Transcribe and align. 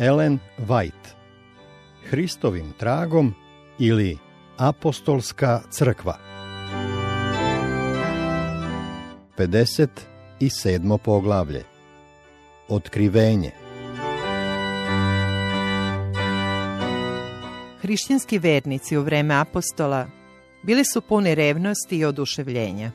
Ellen 0.00 0.38
White 0.58 1.08
Hristovim 2.10 2.72
tragom 2.78 3.34
ili 3.78 4.18
Apostolska 4.56 5.60
crkva 5.70 6.18
57. 9.38 10.98
poglavlje 10.98 11.64
Otkrivenje 12.68 13.50
Hrišćanski 17.80 18.38
vernici 18.38 18.96
u 18.96 19.02
vreme 19.02 19.34
apostola 19.34 20.06
bili 20.62 20.84
su 20.84 21.00
puni 21.00 21.34
revnosti 21.34 21.96
i 21.96 22.04
oduševljenja. 22.04 22.90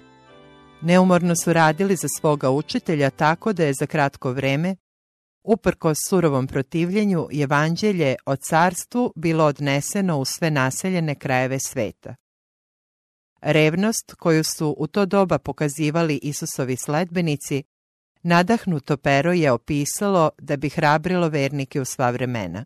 Neumorno 0.82 1.34
su 1.44 1.54
radili 1.54 1.96
za 1.96 2.08
svoga 2.20 2.50
učitelja 2.50 3.10
tako 3.10 3.54
da 3.54 3.64
je 3.64 3.74
za 3.80 3.86
kratko 3.86 4.32
vreme, 4.32 4.76
uprkos 5.46 5.98
surovom 6.10 6.48
protivljenju, 6.48 7.28
evanđelje 7.42 8.16
o 8.26 8.36
carstvu 8.36 9.14
bilo 9.16 9.46
odneseno 9.46 10.20
u 10.20 10.26
sve 10.26 10.52
naseljene 10.52 11.16
krajeve 11.16 11.60
sveta. 11.60 12.16
Revnost 13.42 14.14
koju 14.14 14.44
su 14.44 14.76
u 14.78 14.88
to 14.88 15.06
doba 15.06 15.40
pokazivali 15.40 16.20
Isusovi 16.24 16.76
sledbenici, 16.76 17.64
nadahnuto 18.24 18.98
pero 18.98 19.34
je 19.34 19.52
opisalo 19.52 20.30
da 20.38 20.58
bi 20.58 20.70
hrabrilo 20.70 21.30
vernike 21.30 21.82
u 21.82 21.86
sva 21.86 22.10
vremena. 22.10 22.66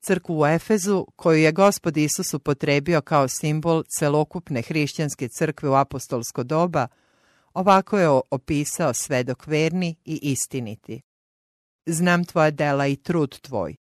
Crkvu 0.00 0.40
u 0.40 0.46
Efezu, 0.46 1.06
koju 1.16 1.38
je 1.38 1.52
gospod 1.52 1.96
Isus 1.96 2.34
upotrebio 2.34 3.00
kao 3.00 3.28
simbol 3.28 3.82
celokupne 3.98 4.62
hrišćanske 4.62 5.28
crkve 5.28 5.68
u 5.68 5.74
apostolsko 5.74 6.42
doba, 6.42 6.88
ovako 7.54 7.98
je 7.98 8.08
opisao 8.30 8.94
svedok 8.94 9.46
verni 9.46 9.96
i 10.04 10.18
istiniti. 10.22 11.02
Znam 11.86 12.24
tvoja 12.24 12.50
dela 12.50 12.86
i 12.86 12.96
trud 12.96 13.40
tvoj, 13.40 13.76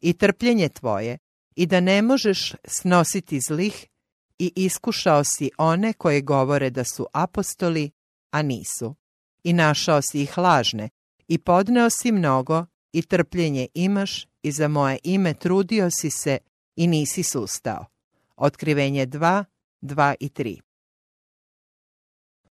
i 0.00 0.12
trpljenje 0.12 0.68
tvoje, 0.68 1.18
i 1.56 1.66
da 1.66 1.80
ne 1.80 2.02
možeš 2.02 2.54
snositi 2.64 3.40
zlih, 3.40 3.86
i 4.38 4.52
iskušao 4.56 5.24
si 5.24 5.50
one 5.58 5.92
koje 5.92 6.20
govore 6.20 6.70
da 6.70 6.84
su 6.84 7.06
apostoli, 7.12 7.90
a 8.30 8.42
nisu. 8.42 8.94
I 9.44 9.52
našao 9.52 10.02
si 10.02 10.22
ih 10.22 10.38
lažne, 10.38 10.88
i 11.28 11.38
podneo 11.38 11.90
si 11.90 12.12
mnogo, 12.12 12.66
i 12.92 13.02
trpljenje 13.02 13.68
imaš, 13.74 14.26
i 14.42 14.52
za 14.52 14.68
moje 14.68 14.98
ime 15.04 15.34
trudio 15.34 15.90
si 15.90 16.10
se 16.10 16.38
i 16.76 16.86
nisi 16.86 17.22
sustao. 17.22 17.86
Otkrivenje 18.36 19.06
2, 19.06 19.44
2 19.82 20.14
i 20.20 20.28
3 20.28 20.67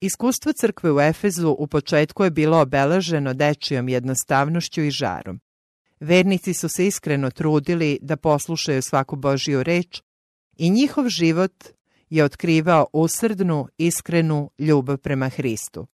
Iskustvo 0.01 0.53
crkve 0.53 0.91
u 0.91 1.01
Efezu 1.01 1.49
u 1.59 1.67
početku 1.67 2.23
je 2.23 2.31
bilo 2.31 2.61
obeleženo 2.61 3.33
dečijom 3.33 3.89
jednostavnošću 3.89 4.81
i 4.81 4.91
žarom. 4.91 5.39
Vernici 5.99 6.53
su 6.53 6.69
se 6.69 6.87
iskreno 6.87 7.31
trudili 7.31 7.99
da 8.01 8.17
poslušaju 8.17 8.81
svaku 8.81 9.15
Božju 9.15 9.63
reč 9.63 10.01
i 10.57 10.69
njihov 10.69 11.09
život 11.09 11.63
je 12.09 12.23
otkrivao 12.23 12.87
usrdnu, 12.93 13.67
iskrenu 13.77 14.51
ljubav 14.59 14.97
prema 14.97 15.29
Hristu. 15.29 15.87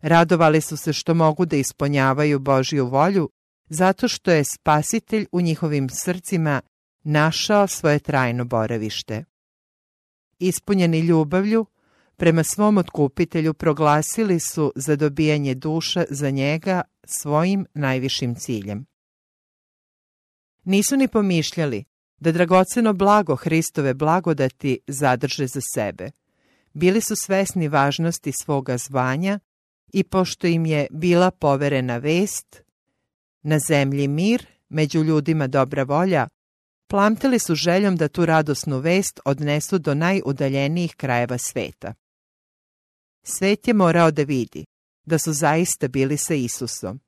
Radovali 0.00 0.60
su 0.60 0.76
se 0.76 0.92
što 0.92 1.14
mogu 1.14 1.46
da 1.46 1.56
ispunjavaju 1.56 2.38
Božju 2.38 2.86
volju 2.86 3.30
zato 3.68 4.08
što 4.08 4.30
je 4.30 4.44
spasitelj 4.44 5.26
u 5.32 5.40
njihovim 5.40 5.88
srcima 5.88 6.60
našao 7.02 7.66
svoje 7.66 7.98
trajno 7.98 8.44
boravište. 8.44 9.24
Ispunjeni 10.38 11.00
ljubavlju, 11.00 11.66
prema 12.16 12.44
svom 12.44 12.78
otkupitelju 12.78 13.54
proglasili 13.54 14.40
su 14.40 14.72
za 14.76 14.96
dobijanje 14.96 15.54
duša 15.54 16.04
za 16.10 16.30
njega 16.30 16.82
svojim 17.04 17.66
najvišim 17.74 18.34
ciljem. 18.34 18.86
Nisu 20.64 20.96
ni 20.96 21.08
pomišljali 21.08 21.84
da 22.20 22.32
dragoceno 22.32 22.92
blago 22.92 23.36
Hristove 23.36 23.94
blagodati 23.94 24.78
zadrže 24.86 25.46
za 25.46 25.60
sebe. 25.74 26.10
Bili 26.72 27.00
su 27.00 27.16
svesni 27.16 27.68
važnosti 27.68 28.32
svoga 28.42 28.78
zvanja 28.78 29.38
i 29.92 30.02
pošto 30.02 30.46
im 30.46 30.66
je 30.66 30.86
bila 30.90 31.30
poverena 31.30 31.96
vest, 31.96 32.62
na 33.42 33.58
zemlji 33.58 34.08
mir, 34.08 34.46
među 34.68 35.02
ljudima 35.02 35.46
dobra 35.46 35.82
volja, 35.82 36.28
plamtili 36.86 37.38
su 37.38 37.54
željom 37.54 37.96
da 37.96 38.08
tu 38.08 38.26
radosnu 38.26 38.78
vest 38.78 39.20
odnesu 39.24 39.78
do 39.78 39.94
najudaljenijih 39.94 40.96
krajeva 40.96 41.38
sveta. 41.38 41.94
Svet 43.22 43.68
je 43.68 43.74
morao 43.74 44.10
da 44.10 44.22
vidi 44.22 44.64
da 45.04 45.18
su 45.18 45.32
zaista 45.32 45.88
bili 45.88 46.16
sa 46.16 46.34
Isusom. 46.34 47.00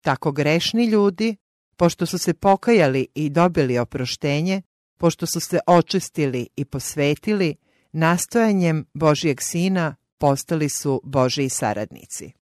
Tako 0.00 0.32
grešni 0.32 0.86
ljudi, 0.86 1.36
pošto 1.76 2.06
su 2.06 2.18
se 2.18 2.34
pokajali 2.34 3.06
i 3.14 3.30
dobili 3.30 3.78
oproštenje, 3.78 4.62
pošto 4.98 5.26
su 5.26 5.40
se 5.40 5.58
očistili 5.66 6.48
i 6.56 6.64
posvetili, 6.64 7.56
nastojanjem 7.92 8.86
Božijeg 8.94 9.40
Sina 9.42 9.96
postali 10.18 10.68
su 10.68 11.00
Božiji 11.04 11.48
saradnici. 11.48 12.32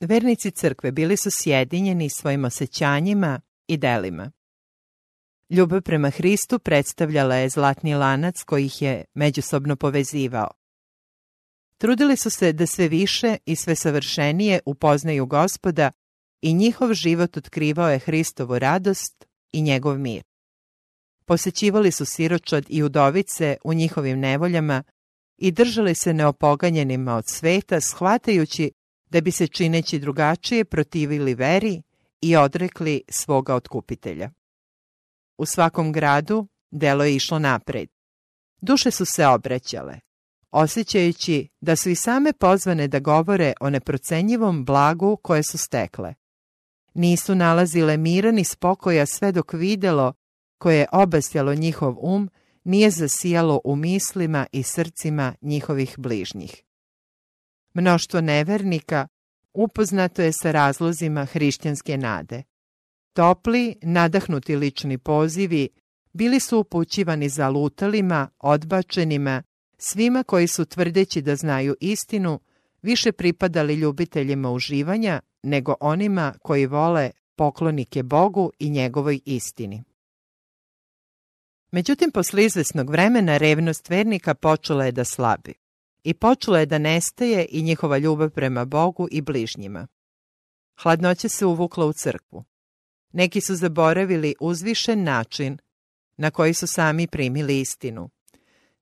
Vernici 0.00 0.50
crkve 0.50 0.92
bili 0.92 1.16
su 1.16 1.30
sjedinjeni 1.32 2.10
svojim 2.10 2.44
osjećanjima 2.44 3.40
i 3.66 3.76
delima. 3.76 4.32
Ljubav 5.50 5.82
prema 5.82 6.10
Hristu 6.10 6.58
predstavljala 6.58 7.34
je 7.34 7.48
zlatni 7.48 7.94
lanac 7.94 8.42
koji 8.42 8.66
ih 8.66 8.82
je 8.82 9.04
međusobno 9.14 9.76
povezivao. 9.76 10.59
Trudili 11.80 12.16
su 12.16 12.30
se 12.30 12.52
da 12.52 12.66
sve 12.66 12.88
više 12.88 13.36
i 13.46 13.56
sve 13.56 13.74
savršenije 13.74 14.60
upoznaju 14.66 15.26
gospoda 15.26 15.90
i 16.42 16.54
njihov 16.54 16.94
život 16.94 17.36
otkrivao 17.36 17.90
je 17.90 17.98
Hristovu 17.98 18.58
radost 18.58 19.24
i 19.52 19.62
njegov 19.62 19.98
mir. 19.98 20.22
Posećivali 21.24 21.92
su 21.92 22.04
siročad 22.04 22.64
i 22.68 22.82
udovice 22.82 23.56
u 23.64 23.74
njihovim 23.74 24.20
nevoljama 24.20 24.82
i 25.38 25.52
držali 25.52 25.94
se 25.94 26.14
neopoganjenima 26.14 27.14
od 27.16 27.24
sveta, 27.26 27.80
shvatajući 27.80 28.72
da 29.10 29.20
bi 29.20 29.30
se 29.30 29.46
čineći 29.46 29.98
drugačije 29.98 30.64
protivili 30.64 31.34
veri 31.34 31.82
i 32.20 32.36
odrekli 32.36 33.02
svoga 33.08 33.54
otkupitelja. 33.54 34.30
U 35.38 35.46
svakom 35.46 35.92
gradu 35.92 36.48
delo 36.70 37.04
je 37.04 37.16
išlo 37.16 37.38
napred. 37.38 37.88
Duše 38.60 38.90
su 38.90 39.04
se 39.04 39.26
obraćale, 39.26 40.00
osjećajući 40.50 41.48
da 41.60 41.76
su 41.76 41.90
i 41.90 41.94
same 41.94 42.32
pozvane 42.32 42.88
da 42.88 42.98
govore 42.98 43.52
o 43.60 43.70
neprocenjivom 43.70 44.64
blagu 44.64 45.16
koje 45.16 45.42
su 45.42 45.58
stekle. 45.58 46.14
Nisu 46.94 47.34
nalazile 47.34 47.96
mira 47.96 48.30
ni 48.30 48.44
spokoja 48.44 49.06
sve 49.06 49.32
dok 49.32 49.52
videlo 49.52 50.12
koje 50.58 50.78
je 50.78 50.86
obasjalo 50.92 51.54
njihov 51.54 51.96
um 52.00 52.30
nije 52.64 52.90
zasijalo 52.90 53.60
u 53.64 53.76
mislima 53.76 54.46
i 54.52 54.62
srcima 54.62 55.34
njihovih 55.42 55.94
bližnjih. 55.98 56.62
Mnoštvo 57.74 58.20
nevernika 58.20 59.08
upoznato 59.54 60.22
je 60.22 60.32
sa 60.32 60.50
razlozima 60.50 61.24
hrišćanske 61.24 61.96
nade. 61.96 62.42
Topli, 63.12 63.76
nadahnuti 63.82 64.56
lični 64.56 64.98
pozivi 64.98 65.68
bili 66.12 66.40
su 66.40 66.58
upućivani 66.58 67.28
za 67.28 67.48
lutalima, 67.48 68.28
odbačenima, 68.38 69.42
svima 69.80 70.22
koji 70.22 70.46
su 70.46 70.64
tvrdeći 70.64 71.22
da 71.22 71.36
znaju 71.36 71.76
istinu, 71.80 72.40
više 72.82 73.12
pripadali 73.12 73.74
ljubiteljima 73.74 74.50
uživanja 74.50 75.20
nego 75.42 75.74
onima 75.80 76.34
koji 76.42 76.66
vole 76.66 77.10
poklonike 77.36 78.02
Bogu 78.02 78.50
i 78.58 78.70
njegovoj 78.70 79.20
istini. 79.24 79.82
Međutim, 81.72 82.10
posle 82.10 82.44
izvesnog 82.44 82.90
vremena 82.90 83.36
revnost 83.36 83.88
vernika 83.88 84.34
počela 84.34 84.84
je 84.84 84.92
da 84.92 85.04
slabi 85.04 85.54
i 86.04 86.14
počela 86.14 86.58
je 86.58 86.66
da 86.66 86.78
nestaje 86.78 87.46
i 87.50 87.62
njihova 87.62 87.98
ljubav 87.98 88.30
prema 88.30 88.64
Bogu 88.64 89.08
i 89.10 89.20
bližnjima. 89.20 89.86
Hladnoća 90.82 91.28
se 91.28 91.46
uvukla 91.46 91.86
u 91.86 91.92
crkvu. 91.92 92.44
Neki 93.12 93.40
su 93.40 93.54
zaboravili 93.54 94.34
uzvišen 94.40 95.02
način 95.04 95.58
na 96.16 96.30
koji 96.30 96.54
su 96.54 96.66
sami 96.66 97.06
primili 97.06 97.60
istinu. 97.60 98.10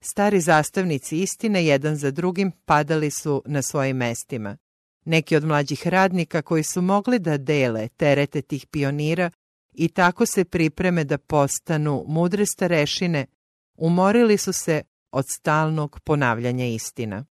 Stari 0.00 0.40
zastavnici 0.40 1.18
istine 1.22 1.66
jedan 1.66 1.96
za 1.96 2.10
drugim 2.10 2.52
padali 2.64 3.10
su 3.10 3.42
na 3.46 3.62
svojim 3.62 3.96
mestima. 3.96 4.56
Neki 5.04 5.36
od 5.36 5.44
mlađih 5.44 5.88
radnika 5.88 6.42
koji 6.42 6.62
su 6.62 6.82
mogli 6.82 7.18
da 7.18 7.38
dele 7.38 7.88
terete 7.88 8.42
tih 8.42 8.66
pionira 8.66 9.30
i 9.72 9.88
tako 9.88 10.26
se 10.26 10.44
pripreme 10.44 11.04
da 11.04 11.18
postanu 11.18 12.04
mudre 12.08 12.46
starešine, 12.46 13.26
umorili 13.74 14.38
su 14.38 14.52
se 14.52 14.82
od 15.12 15.24
stalnog 15.28 16.00
ponavljanja 16.00 16.66
istina. 16.66 17.24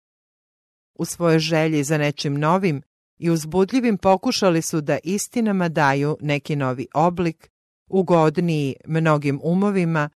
U 0.95 1.05
svojoj 1.05 1.39
želji 1.39 1.83
za 1.83 1.97
nečim 1.97 2.33
novim 2.33 2.81
i 3.17 3.29
uzbudljivim 3.29 3.97
pokušali 3.97 4.61
su 4.61 4.81
da 4.81 4.97
istinama 5.03 5.69
daju 5.69 6.17
neki 6.21 6.55
novi 6.55 6.87
oblik, 6.93 7.49
ugodniji 7.89 8.75
mnogim 8.87 9.39
umovima, 9.43 10.09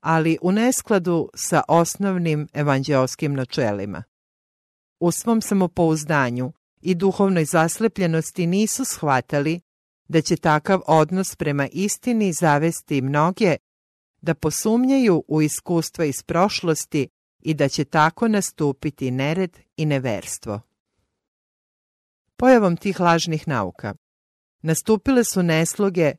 ali 0.00 0.38
u 0.42 0.52
neskladu 0.52 1.28
sa 1.34 1.62
osnovnim 1.68 2.48
evanđeoskim 2.52 3.34
načelima. 3.34 4.02
U 5.00 5.10
svom 5.10 5.40
samopouzdanju 5.40 6.52
i 6.80 6.94
duhovnoj 6.94 7.44
zaslepljenosti 7.44 8.46
nisu 8.46 8.84
shvatali 8.84 9.60
da 10.08 10.20
će 10.20 10.36
takav 10.36 10.80
odnos 10.86 11.36
prema 11.36 11.68
istini 11.72 12.32
zavesti 12.32 13.02
mnoge 13.02 13.56
da 14.20 14.34
posumnjaju 14.34 15.24
u 15.28 15.42
iskustva 15.42 16.04
iz 16.04 16.22
prošlosti 16.22 17.08
i 17.40 17.54
da 17.54 17.68
će 17.68 17.84
tako 17.84 18.28
nastupiti 18.28 19.10
nered 19.10 19.58
i 19.76 19.86
neverstvo. 19.86 20.60
Pojavom 22.36 22.76
tih 22.76 23.00
lažnih 23.00 23.48
nauka 23.48 23.94
nastupile 24.62 25.24
su 25.24 25.42
nesloge 25.42 26.12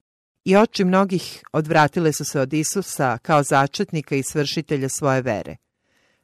i 0.45 0.55
oči 0.55 0.83
mnogih 0.85 1.43
odvratile 1.53 2.13
su 2.13 2.25
se 2.25 2.39
od 2.39 2.53
Isusa 2.53 3.17
kao 3.17 3.43
začetnika 3.43 4.15
i 4.15 4.23
svršitelja 4.23 4.89
svoje 4.89 5.21
vere. 5.21 5.55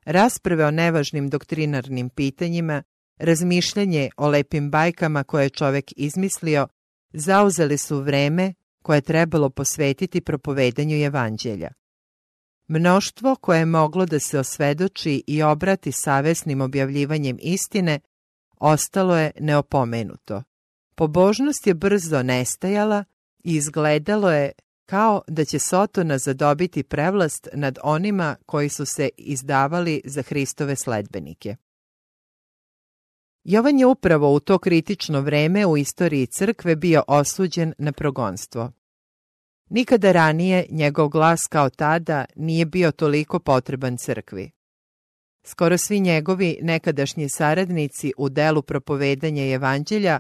Rasprave 0.06 0.66
o 0.66 0.72
nevažnim 0.72 1.30
doktrinarnim 1.30 2.10
pitanjima, 2.10 2.84
razmišljanje 3.18 4.10
o 4.18 4.28
lepim 4.28 4.72
bajkama 4.72 5.24
koje 5.24 5.46
je 5.46 5.50
čovek 5.50 5.86
izmislio, 5.96 6.68
zauzeli 7.14 7.78
su 7.78 8.02
vreme 8.02 8.54
koje 8.84 8.98
je 8.98 9.02
trebalo 9.02 9.50
posvetiti 9.50 10.22
propovedanju 10.22 11.06
evanđelja. 11.06 11.70
Mnoštvo 12.68 13.36
koje 13.36 13.60
je 13.60 13.66
moglo 13.66 14.06
da 14.06 14.20
se 14.20 14.40
osvedoči 14.40 15.24
i 15.28 15.44
obrati 15.44 15.92
savesnim 15.92 16.62
objavljivanjem 16.62 17.38
istine, 17.42 18.00
ostalo 18.58 19.18
je 19.18 19.32
neopomenuto. 19.40 20.44
Pobožnost 20.96 21.68
je 21.68 21.74
brzo 21.74 22.24
nestajala 22.24 23.04
i 23.48 23.56
izgledalo 23.56 24.32
je 24.32 24.52
kao 24.86 25.22
da 25.28 25.46
će 25.46 25.60
Sotona 25.60 26.18
zadobiti 26.18 26.84
prevlast 26.84 27.48
nad 27.54 27.78
onima 27.84 28.36
koji 28.46 28.70
su 28.70 28.86
se 28.86 29.10
izdavali 29.18 30.02
za 30.06 30.22
Hristove 30.22 30.76
sledbenike. 30.76 31.56
Jovan 33.44 33.80
je 33.80 33.86
upravo 33.86 34.34
u 34.34 34.40
to 34.40 34.60
kritično 34.60 35.22
vreme 35.22 35.66
u 35.66 35.78
istoriji 35.78 36.28
crkve 36.28 36.76
bio 36.76 37.04
osuđen 37.08 37.74
na 37.78 37.92
progonstvo. 37.92 38.72
Nikada 39.70 40.12
ranije 40.12 40.66
njegov 40.70 41.10
glas 41.10 41.40
kao 41.50 41.70
tada 41.70 42.26
nije 42.36 42.66
bio 42.66 42.92
toliko 42.92 43.40
potreban 43.40 43.98
crkvi. 43.98 44.52
Skoro 45.44 45.78
svi 45.78 46.00
njegovi 46.00 46.60
nekadašnji 46.62 47.30
saradnici 47.30 48.14
u 48.18 48.30
delu 48.30 48.62
propovedanja 48.62 49.54
evanđelja 49.54 50.20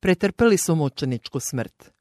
pretrpeli 0.00 0.58
su 0.58 0.74
mučeničku 0.74 1.40
smrt. 1.40 1.93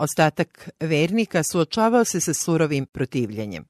Ostatak 0.00 0.70
vernika 0.80 1.42
suočavao 1.42 2.04
se 2.04 2.20
sa 2.20 2.34
surovim 2.34 2.86
protivljenjem. 2.86 3.64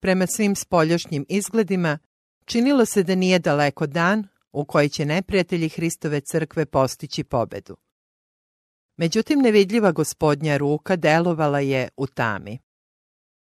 Prema 0.00 0.26
svim 0.26 0.56
spoljašnjim 0.56 1.26
izgledima, 1.28 1.98
činilo 2.44 2.84
se 2.84 3.02
da 3.02 3.14
nije 3.14 3.38
daleko 3.38 3.86
dan 3.86 4.28
u 4.52 4.64
koji 4.64 4.88
će 4.88 5.04
neprijatelji 5.04 5.68
Hristove 5.68 6.20
crkve 6.20 6.66
postići 6.66 7.24
pobedu. 7.24 7.76
Međutim, 8.96 9.38
nevidljiva 9.38 9.92
gospodnja 9.92 10.56
ruka 10.56 10.96
delovala 10.96 11.60
je 11.60 11.88
u 11.96 12.06
tami. 12.06 12.58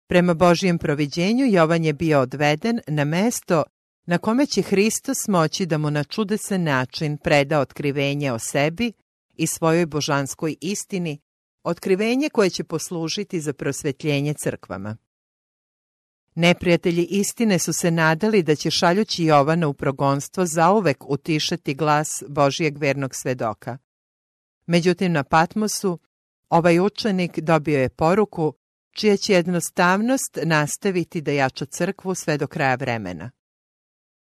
Prema 0.08 0.34
Božijem 0.34 0.78
proviđenju 0.78 1.46
Jovan 1.46 1.84
je 1.84 1.94
bio 1.94 2.20
odveden 2.20 2.80
na 2.88 3.06
mesto 3.06 3.64
na 4.06 4.18
kome 4.18 4.46
će 4.46 4.62
Hristos 4.62 5.28
moći 5.28 5.66
da 5.66 5.78
mu 5.78 5.92
na 5.92 6.04
čudesan 6.04 6.64
način 6.64 7.18
preda 7.18 7.60
otkrivenje 7.60 8.32
o 8.32 8.40
sebi 8.40 8.94
i 9.36 9.48
svojoj 9.48 9.86
božanskoj 9.86 10.56
istini, 10.62 11.20
otkrivenje 11.68 12.30
koje 12.30 12.50
će 12.50 12.64
poslužiti 12.64 13.42
za 13.42 13.54
prosvetljenje 13.54 14.34
crkvama. 14.34 14.98
Neprijatelji 16.36 17.04
istine 17.04 17.60
su 17.60 17.74
se 17.74 17.92
nadali 17.92 18.44
da 18.44 18.56
će 18.56 18.72
šaljući 18.72 19.24
Jovana 19.24 19.68
u 19.68 19.74
progonstvo 19.74 20.46
zauvek 20.46 21.10
utišati 21.10 21.74
glas 21.74 22.24
Božijeg 22.28 22.78
vernog 22.78 23.16
svedoka. 23.16 23.78
Međutim, 24.66 25.12
na 25.12 25.24
Patmosu 25.24 26.00
ovaj 26.50 26.80
učenik 26.80 27.40
dobio 27.40 27.80
je 27.80 27.90
poruku 27.90 28.54
čija 28.92 29.18
će 29.18 29.34
jednostavnost 29.34 30.38
nastaviti 30.44 31.22
da 31.22 31.32
jača 31.32 31.66
crkvu 31.66 32.16
sve 32.16 32.38
do 32.38 32.48
kraja 32.48 32.76
vremena. 32.76 33.32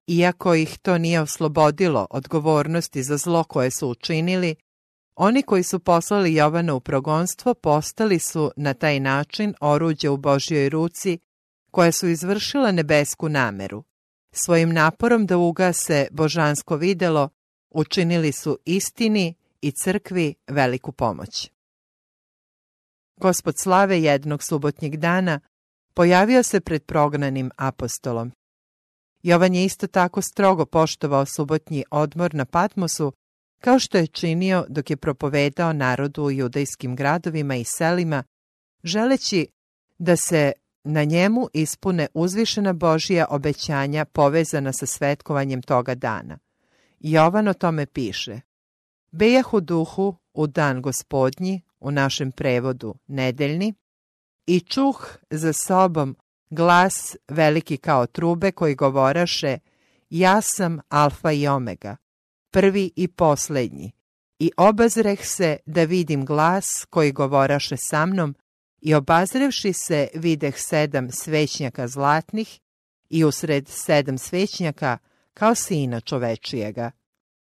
Iako 0.07 0.55
ih 0.55 0.77
to 0.77 0.97
nije 0.97 1.21
oslobodilo 1.21 2.07
odgovornosti 2.09 3.03
za 3.03 3.17
zlo 3.17 3.43
koje 3.43 3.71
su 3.71 3.89
učinili, 3.89 4.55
oni 5.17 5.43
koji 5.43 5.63
su 5.63 5.79
poslali 5.79 6.35
Jovana 6.35 6.73
u 6.73 6.79
progonstvo 6.79 7.53
postali 7.53 8.19
su 8.19 8.51
na 8.55 8.73
taj 8.73 8.99
način 8.99 9.53
oruđe 9.61 10.09
u 10.09 10.17
Božjoj 10.17 10.69
ruci 10.69 11.19
koja 11.71 11.91
su 11.91 12.07
izvršila 12.07 12.71
nebesku 12.71 13.29
nameru. 13.29 13.83
Svojim 14.31 14.73
naporom 14.73 15.25
da 15.25 15.37
ugase 15.37 16.07
božansko 16.11 16.75
videlo 16.75 17.29
učinili 17.69 18.31
su 18.31 18.59
istini 18.65 19.35
i 19.61 19.71
crkvi 19.71 20.35
veliku 20.47 20.91
pomoć. 20.91 21.51
Gospod 23.15 23.53
slave 23.57 24.01
jednog 24.01 24.43
subotnjeg 24.43 24.97
dana 24.97 25.39
pojavio 25.93 26.43
se 26.43 26.59
pred 26.59 26.85
prognanim 26.85 27.51
apostolom. 27.57 28.31
Jovan 29.23 29.55
je 29.55 29.65
isto 29.65 29.87
tako 29.87 30.21
strogo 30.21 30.65
poštovao 30.65 31.25
subotnji 31.25 31.83
odmor 31.91 32.35
na 32.35 32.45
Patmosu, 32.45 33.13
kao 33.59 33.79
što 33.79 33.97
je 33.97 34.07
činio 34.07 34.65
dok 34.69 34.89
je 34.89 34.97
propovedao 34.97 35.73
narodu 35.73 36.23
u 36.23 36.31
judejskim 36.31 36.95
gradovima 36.95 37.55
i 37.55 37.63
selima, 37.63 38.23
želeći 38.83 39.47
da 39.97 40.15
se 40.15 40.51
na 40.83 41.03
njemu 41.03 41.47
ispune 41.53 42.07
uzvišena 42.13 42.73
Božija 42.73 43.25
obećanja 43.29 44.05
povezana 44.05 44.73
sa 44.73 44.85
svetkovanjem 44.85 45.61
toga 45.61 45.95
dana. 45.95 46.37
Jovan 46.99 47.47
o 47.47 47.53
tome 47.53 47.85
piše. 47.85 48.39
Bejah 49.11 49.53
u 49.53 49.61
duhu 49.61 50.15
u 50.33 50.47
dan 50.47 50.81
gospodnji, 50.81 51.61
u 51.79 51.91
našem 51.91 52.31
prevodu 52.31 52.95
nedeljni, 53.07 53.73
i 54.45 54.59
čuh 54.59 55.17
za 55.29 55.53
sobom 55.53 56.15
glas 56.49 57.15
veliki 57.27 57.77
kao 57.77 58.05
trube 58.05 58.51
koji 58.51 58.75
govoraše 58.75 59.57
Ja 60.09 60.41
sam 60.41 60.79
alfa 60.89 61.31
i 61.31 61.47
omega, 61.47 61.95
prvi 62.51 62.91
i 62.95 63.07
poslednji, 63.07 63.91
i 64.39 64.51
obazreh 64.57 65.25
se 65.25 65.57
da 65.65 65.83
vidim 65.83 66.25
glas 66.25 66.85
koji 66.89 67.11
govoraše 67.11 67.77
sa 67.77 68.05
mnom 68.05 68.35
i 68.81 68.93
obazrevši 68.93 69.73
se 69.73 70.07
videh 70.13 70.55
sedam 70.57 71.11
svećnjaka 71.11 71.87
zlatnih 71.87 72.59
i 73.09 73.23
usred 73.23 73.67
sedam 73.67 74.17
svećnjaka 74.17 74.97
kao 75.33 75.55
sina 75.55 75.99
čovečijega. 76.01 76.91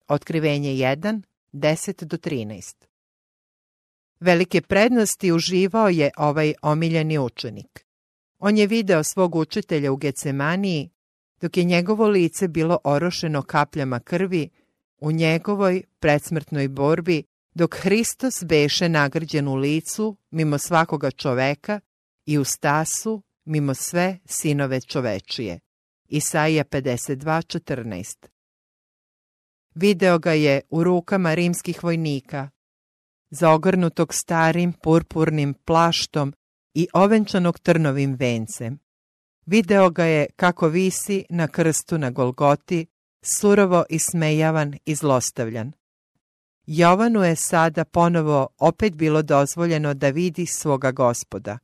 Otkrivenje 0.09 0.71
1, 0.71 1.23
10 1.53 2.05
do 2.05 2.17
13. 2.17 2.75
Velike 4.21 4.61
prednosti 4.61 5.33
uživao 5.33 5.89
je 5.89 6.11
ovaj 6.17 6.55
omiljeni 6.63 7.19
učenik. 7.19 7.87
On 8.39 8.59
je 8.59 8.67
video 8.67 9.05
svog 9.05 9.35
učitelja 9.35 9.93
u 9.93 9.97
Gecemaniji, 9.97 10.91
dok 11.41 11.57
je 11.57 11.65
njegovo 11.65 12.09
lice 12.09 12.49
bilo 12.49 12.79
orošeno 12.85 13.43
kapljama 13.43 14.01
krvi 14.01 14.49
u 15.01 15.13
njegovoj 15.13 15.83
predsmrtnoj 15.99 16.69
borbi, 16.69 17.23
dok 17.55 17.75
Hristos 17.75 18.45
beše 18.45 18.89
nagrđen 18.89 19.49
u 19.49 19.55
licu 19.55 20.17
mimo 20.31 20.59
svakoga 20.59 21.11
čoveka 21.11 21.81
i 22.27 22.39
u 22.39 22.45
stasu 22.45 23.23
mimo 23.45 23.75
sve 23.75 24.19
sinove 24.25 24.81
čovečije. 24.81 25.61
Isaija 26.09 26.65
52.14 26.65 28.27
Video 29.75 30.19
ga 30.19 30.33
je 30.33 30.61
u 30.71 30.85
rukama 30.85 31.35
rimskih 31.35 31.85
vojnika, 31.85 32.51
zaogrnutog 33.31 34.15
starim 34.15 34.73
purpurnim 34.73 35.55
plaštom 35.55 36.35
i 36.75 36.89
ovenčanog 36.93 37.59
trnovim 37.59 38.15
vencem. 38.15 38.79
Video 39.47 39.91
ga 39.91 40.05
je 40.05 40.27
kako 40.37 40.69
visi 40.69 41.25
na 41.31 41.49
krstu 41.49 41.99
na 41.99 42.11
Golgoti, 42.11 42.87
surovo 43.27 43.85
ismejavan 43.89 44.75
i 44.85 44.95
zlostavljan. 44.95 45.73
Jovanu 46.67 47.25
je 47.25 47.37
sada 47.37 47.85
ponovo 47.85 48.49
opet 48.59 48.97
bilo 48.97 49.23
dozvoljeno 49.23 49.95
da 49.95 50.09
vidi 50.09 50.47
svoga 50.47 50.91
gospoda. 50.91 51.59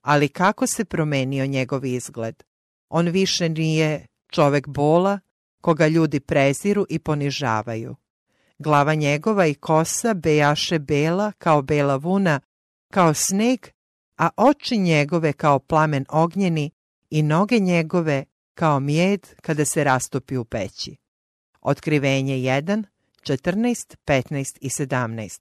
Ali 0.00 0.28
kako 0.28 0.66
se 0.66 0.84
promenio 0.84 1.46
njegov 1.46 1.84
izgled? 1.84 2.42
On 2.88 3.08
više 3.08 3.48
nije 3.48 4.06
čovek 4.30 4.68
bola, 4.68 5.18
koga 5.60 5.86
ljudi 5.86 6.20
preziru 6.20 6.86
i 6.88 6.98
ponižavaju. 6.98 7.96
Glava 8.58 8.94
njegova 8.94 9.46
i 9.46 9.54
kosa 9.54 10.14
bejaše 10.14 10.78
bela 10.78 11.32
kao 11.38 11.62
bela 11.62 11.96
vuna, 11.96 12.40
kao 12.92 13.14
sneg, 13.14 13.66
a 14.18 14.28
oči 14.36 14.78
njegove 14.78 15.32
kao 15.32 15.58
plamen 15.58 16.04
ognjeni 16.08 16.70
i 17.10 17.22
noge 17.22 17.58
njegove 17.58 18.24
kao 18.54 18.80
mjed 18.80 19.26
kada 19.42 19.64
se 19.64 19.84
rastopi 19.84 20.36
u 20.36 20.44
peći. 20.44 20.96
Otkrivenje 21.60 22.34
1, 22.34 22.84
14, 23.22 23.96
15 24.06 24.58
i 24.60 24.68
17 24.68 25.40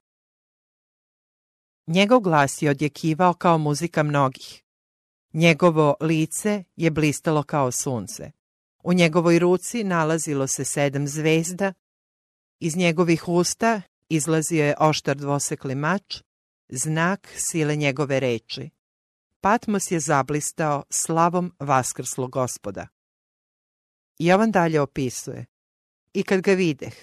Njegov 1.88 2.20
glas 2.20 2.62
je 2.62 2.70
odjekivao 2.70 3.34
kao 3.34 3.58
muzika 3.58 4.04
mnogih. 4.04 4.64
Njegovo 5.34 5.96
lice 6.02 6.64
je 6.76 6.92
blistalo 6.92 7.44
kao 7.44 7.72
sunce. 7.72 8.32
U 8.84 8.94
njegovoj 8.94 9.40
ruci 9.40 9.84
nalazilo 9.84 10.48
se 10.48 10.66
sedam 10.66 11.08
zvezda, 11.08 11.74
iz 12.60 12.76
njegovih 12.76 13.28
usta 13.28 13.82
izlazio 14.10 14.66
je 14.66 14.76
oštar 14.80 15.18
dvosekli 15.18 15.76
mač, 15.76 16.22
znak 16.70 17.34
sile 17.36 17.76
njegove 17.76 18.20
reči. 18.20 18.70
Patmos 19.42 19.92
je 19.92 20.00
zablistao 20.00 20.84
slavom 20.90 21.54
vaskrslog 21.60 22.32
gospoda. 22.32 22.88
Jovan 24.24 24.52
dalje 24.52 24.82
opisuje. 24.82 25.46
I 26.14 26.24
kad 26.24 26.42
ga 26.42 26.54
videh, 26.54 26.94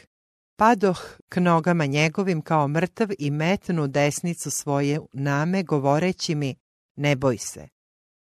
padoh 0.57 1.01
k 1.29 1.41
nogama 1.41 1.87
njegovim 1.87 2.43
kao 2.43 2.69
mrtav 2.69 3.09
i 3.19 3.31
metnu 3.31 3.87
desnicu 3.87 4.51
svoje 4.51 5.01
name 5.13 5.63
govoreći 5.63 6.35
mi, 6.35 6.55
ne 6.97 7.17
boj 7.17 7.39
se. 7.39 7.69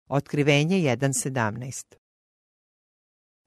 Otkrivenje 0.09 0.77
1.17 0.77 1.95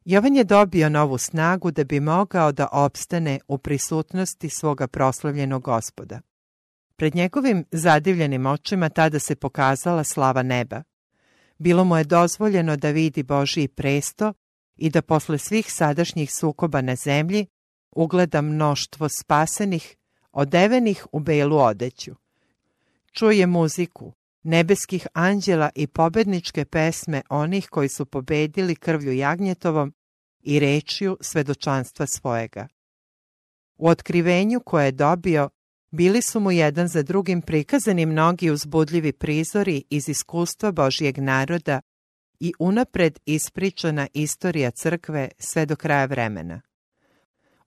Jovan 0.06 0.36
je 0.36 0.44
dobio 0.44 0.90
novu 0.90 1.18
snagu 1.18 1.72
da 1.72 1.84
bi 1.84 2.00
mogao 2.00 2.52
da 2.52 2.68
opstane 2.72 3.40
u 3.48 3.58
prisutnosti 3.58 4.50
svoga 4.50 4.88
proslavljenog 4.88 5.64
gospoda. 5.64 6.22
Pred 6.96 7.16
njegovim 7.16 7.66
zadivljenim 7.72 8.46
očima 8.46 8.90
tada 8.90 9.20
se 9.20 9.36
pokazala 9.36 10.04
slava 10.04 10.44
neba. 10.44 10.84
Bilo 11.58 11.84
mu 11.84 11.98
je 11.98 12.04
dozvoljeno 12.04 12.78
da 12.78 12.90
vidi 12.90 13.24
Božiji 13.24 13.68
presto 13.68 14.34
i 14.78 14.90
da 14.90 15.02
posle 15.02 15.38
svih 15.38 15.72
sadašnjih 15.72 16.34
sukoba 16.34 16.82
na 16.82 16.96
zemlji 16.96 17.46
ugleda 17.92 18.42
mnoštvo 18.42 19.10
spasenih, 19.10 19.96
odevenih 20.32 21.08
u 21.12 21.20
belu 21.20 21.58
odeću. 21.58 22.16
Čuje 23.12 23.48
muziku, 23.48 24.14
nebeskih 24.44 25.08
anđela 25.14 25.70
i 25.76 25.88
pobedničke 25.88 26.66
pesme 26.66 27.22
onih 27.30 27.68
koji 27.68 27.90
su 27.90 28.06
pobedili 28.06 28.76
krvlju 28.76 29.12
jagnjetovom 29.12 29.94
i 30.42 30.60
rečju 30.60 31.18
svedočanstva 31.22 32.08
svojega. 32.08 32.68
U 33.78 33.88
otkrivenju 33.88 34.60
koje 34.60 34.86
je 34.86 34.92
dobio, 34.92 35.50
bili 35.92 36.22
su 36.22 36.40
mu 36.40 36.52
jedan 36.52 36.88
za 36.88 37.04
drugim 37.04 37.42
prikazani 37.42 38.06
mnogi 38.06 38.52
uzbudljivi 38.52 39.14
prizori 39.14 39.84
iz 39.90 40.10
iskustva 40.10 40.72
Božijeg 40.72 41.18
naroda 41.18 41.82
i 42.40 42.54
unapred 42.60 43.20
ispričana 43.26 44.08
istorija 44.14 44.72
crkve 44.72 45.30
sve 45.40 45.66
do 45.66 45.76
kraja 45.76 46.06
vremena. 46.06 46.62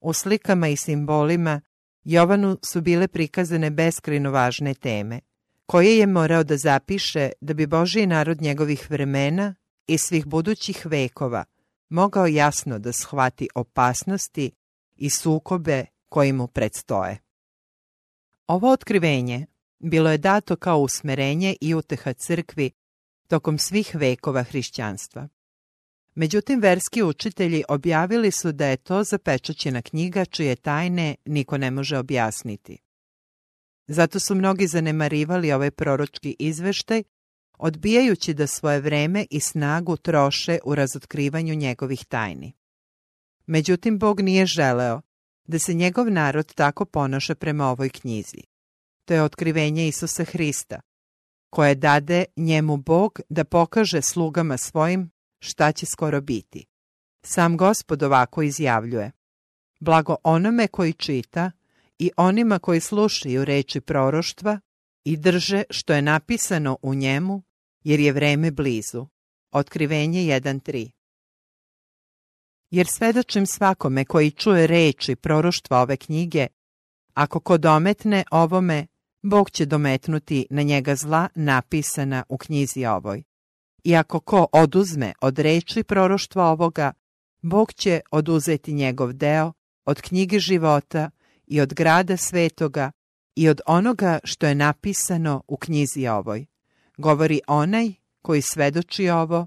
U 0.01 0.13
slikama 0.13 0.69
i 0.69 0.77
simbolima 0.77 1.61
Jovanu 2.05 2.59
su 2.63 2.81
bile 2.81 3.09
prikazane 3.09 3.71
beskrajno 3.71 4.31
važne 4.31 4.75
teme, 4.75 5.21
koje 5.67 5.99
je 5.99 6.07
morao 6.07 6.45
da 6.45 6.57
zapiše 6.57 7.31
da 7.41 7.55
bi 7.55 7.67
Božiji 7.67 8.07
narod 8.07 8.41
njegovih 8.41 8.91
vremena 8.91 9.55
i 9.87 9.99
svih 9.99 10.27
budućih 10.27 10.87
vekova 10.87 11.45
mogao 11.89 12.27
jasno 12.27 12.79
da 12.79 12.93
shvati 12.93 13.49
opasnosti 13.55 14.51
i 14.97 15.11
sukobe 15.11 15.85
koji 16.09 16.33
mu 16.33 16.47
predstoje. 16.47 17.19
Ovo 18.47 18.73
otkrivenje 18.73 19.47
bilo 19.79 20.11
je 20.11 20.19
dato 20.19 20.57
kao 20.57 20.79
usmerenje 20.79 21.57
i 21.61 21.75
uteha 21.75 22.13
crkvi 22.13 22.71
tokom 23.29 23.59
svih 23.59 23.91
vekova 23.95 24.43
hrišćanstva. 24.43 25.29
Međutim, 26.15 26.61
verski 26.61 27.03
učitelji 27.03 27.63
objavili 27.69 28.31
su 28.31 28.53
da 28.53 28.67
je 28.67 28.77
to 28.77 29.05
zapečaćena 29.05 29.83
knjiga 29.83 30.25
čije 30.25 30.57
tajne 30.57 31.15
niko 31.25 31.59
ne 31.59 31.71
može 31.71 31.99
objasniti. 31.99 32.79
Zato 33.87 34.21
su 34.21 34.35
mnogi 34.35 34.67
zanemarivali 34.67 35.53
ovaj 35.53 35.71
proročki 35.71 36.37
izveštaj, 36.39 37.03
odbijajući 37.59 38.35
da 38.35 38.47
svoje 38.47 38.81
vreme 38.81 39.27
i 39.31 39.41
snagu 39.41 39.97
troše 39.97 40.59
u 40.65 40.75
razotkrivanju 40.75 41.55
njegovih 41.55 42.05
tajni. 42.05 42.53
Međutim, 43.47 43.99
Bog 43.99 44.21
nije 44.21 44.47
želeo 44.47 45.01
da 45.45 45.59
se 45.59 45.75
njegov 45.75 46.11
narod 46.11 46.55
tako 46.55 46.85
ponaša 46.85 47.35
prema 47.35 47.69
ovoj 47.69 47.89
knjizi. 47.89 48.43
To 49.05 49.15
je 49.15 49.23
otkrivenje 49.23 49.89
Isusa 49.89 50.25
Hrista, 50.25 50.81
koje 51.51 51.75
dade 51.75 52.25
njemu 52.37 52.77
Bog 52.77 53.21
da 53.29 53.45
pokaže 53.45 54.03
slugama 54.03 54.57
svojim 54.57 55.11
šta 55.41 55.73
će 55.73 55.87
skoro 55.87 56.21
biti. 56.21 56.65
Sam 57.25 57.57
gospod 57.57 58.03
ovako 58.03 58.43
izjavljuje. 58.43 59.13
Blago 59.81 60.17
onome 60.25 60.69
koji 60.69 60.93
čita 60.93 61.51
i 61.99 62.11
onima 62.17 62.59
koji 62.59 62.81
slušaju 62.81 63.45
reči 63.45 63.81
proroštva 63.81 64.61
i 65.05 65.17
drže 65.17 65.63
što 65.71 65.93
je 65.93 66.03
napisano 66.03 66.79
u 66.83 66.95
njemu, 66.95 67.43
jer 67.85 68.01
je 68.01 68.13
vreme 68.13 68.51
blizu. 68.51 69.07
Otkrivenje 69.53 70.21
1.3 70.21 70.91
Jer 72.71 72.87
svedočim 72.87 73.47
svakome 73.47 74.05
koji 74.05 74.31
čuje 74.31 74.67
reči 74.67 75.17
proroštva 75.17 75.81
ove 75.81 75.97
knjige, 75.97 76.47
ako 77.15 77.41
ko 77.41 77.59
dometne 77.59 78.25
ovome, 78.31 78.87
Bog 79.23 79.51
će 79.51 79.67
dometnuti 79.67 80.47
na 80.51 80.63
njega 80.63 80.95
zla 80.95 81.29
napisana 81.35 82.25
u 82.29 82.39
knjizi 82.39 82.87
ovoj. 82.87 83.23
I 83.85 83.97
ako 83.97 84.21
ko 84.21 84.47
oduzme 84.53 85.13
od 85.21 85.39
reči 85.39 85.83
proroštva 85.83 86.45
ovoga, 86.45 86.93
Bog 87.43 87.73
će 87.73 88.01
oduzeti 88.11 88.73
njegov 88.73 89.13
deo 89.13 89.53
od 89.85 90.01
knjige 90.01 90.39
života 90.39 91.11
i 91.47 91.61
od 91.61 91.75
grada 91.75 92.17
svetoga 92.17 92.91
i 93.35 93.49
od 93.49 93.61
onoga 93.67 94.19
što 94.25 94.47
je 94.47 94.55
napisano 94.55 95.43
u 95.49 95.57
knjizi 95.57 96.07
ovoj. 96.07 96.47
Govori 96.97 97.41
onaj 97.47 97.93
koji 98.23 98.43
svedoči 98.43 99.09
ovo, 99.09 99.47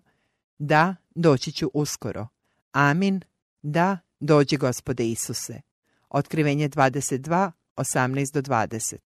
da, 0.58 0.96
doći 1.16 1.51
ću 1.51 1.70
uskoro. 1.74 2.28
Amin, 2.72 3.22
da, 3.62 3.98
dođi 4.20 4.58
gospode 4.58 5.10
Isuse. 5.10 5.62
Otkrivenje 6.10 6.70
22, 6.70 7.51
18 7.75 8.34
do 8.34 8.42
20. 8.42 9.11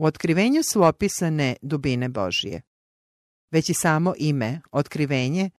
U 0.00 0.04
otkrivenju 0.04 0.62
su 0.62 0.82
opisane 0.82 1.56
dubine 1.62 2.08
Božije. 2.08 2.62
Već 3.50 3.70
i 3.70 3.74
samo 3.74 4.14
ime, 4.18 4.60
otkrivenje, 4.72 5.50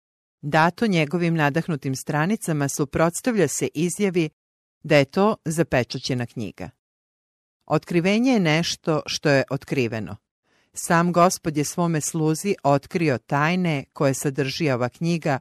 dato 0.42 0.88
njegovim 0.88 1.36
nadahnutim 1.36 1.96
stranicama 1.96 2.70
suprotstavlja 2.70 3.48
se 3.48 3.68
izjavi 3.74 4.30
da 4.84 4.98
je 4.98 5.06
to 5.06 5.36
zapečaćena 5.46 6.26
knjiga. 6.26 6.70
Otkrivenje 7.66 8.32
je 8.32 8.40
nešto 8.40 9.02
što 9.06 9.30
je 9.30 9.44
otkriveno. 9.50 10.18
Sam 10.74 11.12
gospod 11.12 11.58
je 11.58 11.64
svome 11.64 12.02
sluzi 12.02 12.56
otkrio 12.64 13.18
tajne 13.18 13.86
koje 13.94 14.14
sadrži 14.14 14.72
ova 14.72 14.90
knjiga 14.90 15.40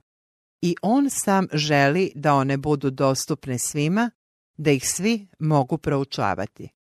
i 0.61 0.77
on 0.83 1.11
sam 1.11 1.47
želi 1.53 2.13
da 2.15 2.35
one 2.35 2.57
budu 2.57 2.91
dostupne 2.91 3.59
svima, 3.59 4.11
da 4.57 4.71
ih 4.71 4.89
svi 4.89 5.27
mogu 5.39 5.79
proučavati. 5.79 6.80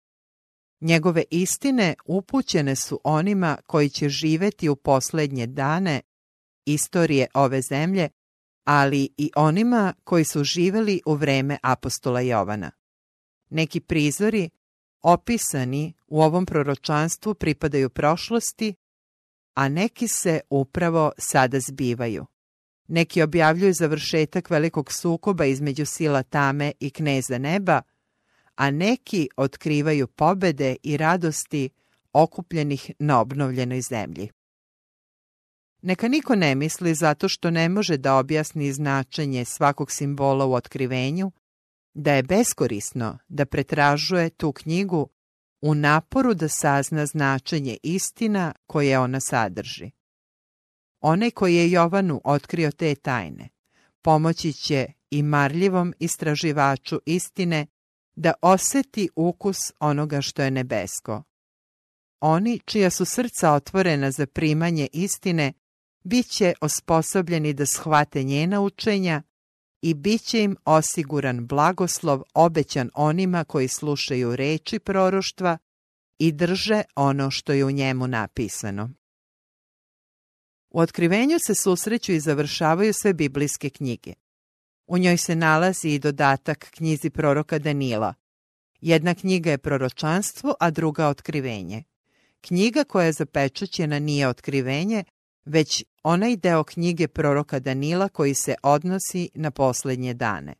Njegove 0.81 1.25
istine 1.31 1.95
upućene 2.04 2.76
su 2.76 3.00
onima 3.04 3.59
koji 3.66 3.90
će 3.90 4.09
živeti 4.09 4.69
u 4.69 4.76
posljednje 4.76 5.47
dane 5.47 6.00
istorije 6.66 7.26
ove 7.35 7.62
zemlje, 7.62 8.09
ali 8.64 9.09
i 9.16 9.31
onima 9.37 9.95
koji 10.04 10.25
su 10.25 10.45
živeli 10.45 11.00
u 11.07 11.14
vreme 11.14 11.59
apostola 11.62 12.21
Jovana. 12.21 12.71
Neki 13.50 13.81
prizori 13.81 14.50
opisani 15.02 15.93
u 16.07 16.23
ovom 16.23 16.47
proročanstvu 16.47 17.35
pripadaju 17.35 17.90
prošlosti, 17.90 18.75
a 19.54 19.69
neki 19.69 20.09
se 20.09 20.40
upravo 20.50 21.12
sada 21.19 21.61
zbivaju. 21.61 22.26
Neki 22.88 23.23
objavljuju 23.23 23.73
završetak 23.73 24.50
velikog 24.50 24.93
sukoba 24.93 25.45
između 25.45 25.87
sila 25.87 26.23
tame 26.23 26.73
i 26.81 26.90
kneza 26.90 27.38
neba, 27.38 27.83
a 28.56 28.70
neki 28.70 29.28
otkrivaju 29.37 30.06
pobede 30.06 30.76
i 30.82 30.96
radosti 30.96 31.70
okupljenih 32.12 32.90
na 32.99 33.20
obnovljenoj 33.20 33.80
zemlji. 33.80 34.28
Neka 35.82 36.08
niko 36.08 36.34
ne 36.34 36.54
misli 36.54 36.94
zato 36.94 37.28
što 37.28 37.50
ne 37.50 37.68
može 37.68 37.96
da 37.96 38.16
objasni 38.16 38.73
značenje 38.73 39.44
svakog 39.44 39.90
simbola 39.90 40.46
u 40.46 40.52
otkrivenju, 40.52 41.32
da 41.94 42.12
je 42.12 42.23
beskorisno 42.23 43.18
da 43.28 43.44
pretražuje 43.44 44.30
tu 44.30 44.52
knjigu 44.52 45.08
u 45.61 45.75
naporu 45.75 46.34
da 46.34 46.49
sazna 46.49 47.06
značenje 47.06 47.76
istina 47.82 48.52
koje 48.66 48.99
ona 48.99 49.20
sadrži. 49.20 49.90
Onaj 51.00 51.30
koji 51.30 51.54
je 51.54 51.70
Jovanu 51.70 52.20
otkrio 52.25 52.70
te 52.70 52.94
tajne, 52.94 53.49
pomoći 54.02 54.52
će 54.52 54.87
i 55.11 55.23
marljivom 55.23 55.94
istraživaču 55.99 57.00
istine 57.06 57.66
da 58.16 58.33
oseti 58.42 59.09
ukus 59.16 59.56
onoga 59.78 60.21
što 60.21 60.42
je 60.42 60.50
nebesko. 60.50 61.23
Oni 62.21 62.61
čija 62.64 62.90
su 62.90 63.04
srca 63.04 63.52
otvorena 63.52 64.11
za 64.11 64.26
primanje 64.26 64.88
istine, 64.92 65.52
bit 66.04 66.26
će 66.26 66.54
osposobljeni 66.61 67.52
da 67.52 67.66
shvate 67.66 68.23
njena 68.23 68.61
učenja 68.61 69.23
i 69.83 69.94
bit 69.94 70.23
će 70.23 70.42
im 70.42 70.56
osiguran 70.64 71.47
blagoslov 71.47 72.23
obećan 72.35 72.90
onima 72.94 73.44
koji 73.44 73.68
slušaju 73.68 74.37
reči 74.37 74.78
proroštva 74.78 75.59
i 76.18 76.33
drže 76.33 76.83
ono 76.97 77.30
što 77.30 77.52
je 77.52 77.64
u 77.64 77.71
njemu 77.71 78.06
napisano. 78.06 78.90
U 80.71 80.80
otkrivenju 80.80 81.38
se 81.47 81.54
susreću 81.54 82.12
i 82.12 82.21
završavaju 82.21 82.92
sve 82.92 83.14
biblijske 83.14 83.71
knjige. 83.71 84.12
U 84.87 84.99
njoj 84.99 85.17
se 85.17 85.37
nalazi 85.37 85.88
i 85.88 85.99
dodatak 85.99 86.71
knjizi 86.71 87.11
proroka 87.11 87.59
Danila. 87.59 88.14
Jedna 88.81 89.14
knjiga 89.14 89.50
je 89.50 89.59
proročanstvo, 89.59 90.55
a 90.61 90.71
druga 90.71 91.09
otkrivenje. 91.09 91.83
Knjiga 92.41 92.85
koja 92.85 93.07
je 93.07 93.12
zapečaćena 93.12 93.99
nije 93.99 94.29
otkrivenje, 94.29 95.05
već 95.45 95.85
onaj 96.03 96.37
deo 96.37 96.64
knjige 96.64 97.09
proroka 97.09 97.59
Danila 97.59 98.09
koji 98.09 98.35
se 98.35 98.55
odnosi 98.62 99.31
na 99.35 99.50
posljednje 99.50 100.14
dane. 100.14 100.55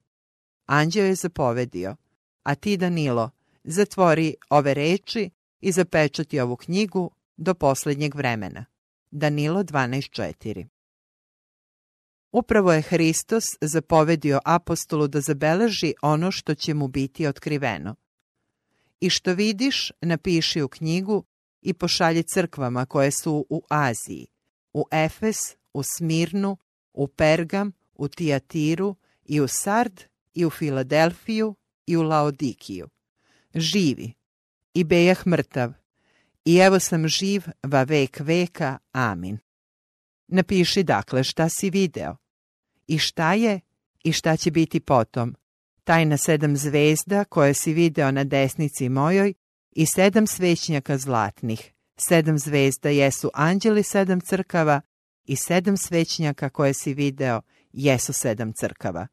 Anđeo 0.67 1.05
je 1.05 1.15
zapovedio, 1.15 1.97
a 2.43 2.55
ti 2.55 2.77
Danilo, 2.77 3.31
zatvori 3.65 4.35
ove 4.51 4.75
reči 4.75 5.31
i 5.61 5.73
zapečati 5.73 6.41
ovu 6.41 6.57
knjigu 6.57 7.11
do 7.37 7.55
posljednjeg 7.55 8.15
vremena. 8.15 8.65
Danilo 9.11 9.63
12.4 9.63 10.74
Upravo 12.35 12.73
je 12.73 12.83
Hristos 12.83 13.45
zapovedio 13.61 14.41
apostolu 14.45 15.09
da 15.09 15.21
zabeleži 15.21 15.95
ono 16.03 16.31
što 16.31 16.55
će 16.55 16.75
mu 16.75 16.89
biti 16.89 17.27
otkriveno. 17.27 17.95
I 19.01 19.11
što 19.11 19.35
vidiš, 19.35 19.93
napiši 20.01 20.63
u 20.63 20.69
knjigu 20.69 21.25
i 21.63 21.75
pošalji 21.75 22.23
crkvama 22.23 22.87
koje 22.87 23.11
su 23.11 23.47
u 23.51 23.63
Aziji, 23.69 24.27
u 24.73 24.85
Efes, 24.91 25.37
u 25.75 25.83
Smirnu, 25.83 26.57
u 26.93 27.09
Pergam, 27.09 27.73
u 27.95 28.09
Tijatiru 28.09 28.97
i 29.25 29.41
u 29.41 29.49
Sard 29.49 30.01
i 30.35 30.45
u 30.45 30.51
Filadelfiju 30.51 31.55
i 31.87 31.97
u 31.97 32.03
Laodikiju. 32.03 32.89
Živi 33.55 34.13
i 34.75 34.85
bejah 34.85 35.27
mrtav 35.27 35.73
i 36.45 36.57
evo 36.57 36.81
sam 36.81 37.09
živ 37.09 37.43
va 37.63 37.83
vek 37.83 38.21
veka. 38.21 38.79
Amin. 38.93 39.39
Napiši 40.29 40.83
dakle 40.83 41.25
šta 41.25 41.49
si 41.49 41.71
video 41.71 42.24
i 42.87 42.99
šta 42.99 43.35
je 43.35 43.61
i 44.05 44.13
šta 44.13 44.37
će 44.37 44.51
biti 44.51 44.81
potom. 44.81 45.35
Tajna 45.85 46.17
sedam 46.17 46.57
zvezda 46.57 47.25
koje 47.25 47.55
si 47.55 47.73
video 47.73 48.11
na 48.11 48.25
desnici 48.25 48.89
mojoj 48.89 49.35
i 49.71 49.87
sedam 49.87 50.27
svećnjaka 50.27 50.99
zlatnih. 50.99 51.73
Sedam 52.09 52.39
zvezda 52.39 52.89
jesu 52.89 53.31
anđeli 53.35 53.83
sedam 53.83 54.21
crkava 54.21 54.81
i 55.25 55.37
sedam 55.37 55.77
svećnjaka 55.77 56.49
koje 56.49 56.75
si 56.75 56.95
video 56.95 57.41
jesu 57.73 58.13
sedam 58.13 58.53
crkava. 58.53 59.07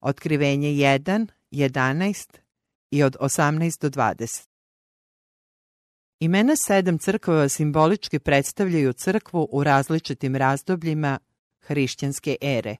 Otkrivenje 0.00 0.68
1, 0.68 1.26
11 1.50 2.38
i 2.90 3.02
od 3.02 3.16
18 3.20 3.80
do 3.80 3.90
20. 3.90 4.46
Imena 6.20 6.54
sedam 6.66 6.98
crkava 6.98 7.48
simbolički 7.48 8.18
predstavljaju 8.18 8.92
crkvu 8.92 9.48
u 9.52 9.64
različitim 9.64 10.36
razdobljima 10.36 11.18
hrišćanske 11.60 12.36
ere. 12.40 12.76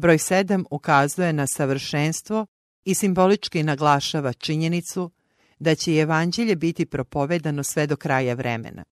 Broj 0.00 0.18
sedam 0.18 0.64
ukazuje 0.70 1.32
na 1.32 1.46
savršenstvo 1.46 2.46
i 2.84 2.94
simbolički 2.94 3.62
naglašava 3.62 4.32
činjenicu 4.32 5.10
da 5.58 5.74
će 5.74 5.92
evanđelje 5.92 6.56
biti 6.56 6.86
propovedano 6.86 7.62
sve 7.64 7.86
do 7.86 7.96
kraja 7.96 8.34
vremena. 8.34 8.84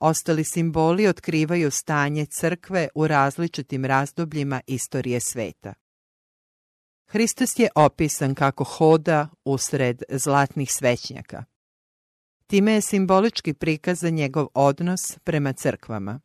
Ostali 0.00 0.44
simboli 0.44 1.06
otkrivaju 1.06 1.70
stanje 1.70 2.26
crkve 2.26 2.88
u 2.94 3.06
različitim 3.06 3.84
razdobljima 3.84 4.60
istorije 4.66 5.20
sveta. 5.20 5.74
Hristos 7.06 7.58
je 7.58 7.68
opisan 7.74 8.34
kako 8.34 8.64
hoda 8.64 9.28
usred 9.44 10.02
zlatnih 10.08 10.72
svećnjaka. 10.72 11.44
Time 12.46 12.72
je 12.72 12.80
simbolički 12.80 13.54
prikazan 13.54 14.14
njegov 14.14 14.46
odnos 14.54 15.18
prema 15.24 15.52
crkvama. 15.52 16.20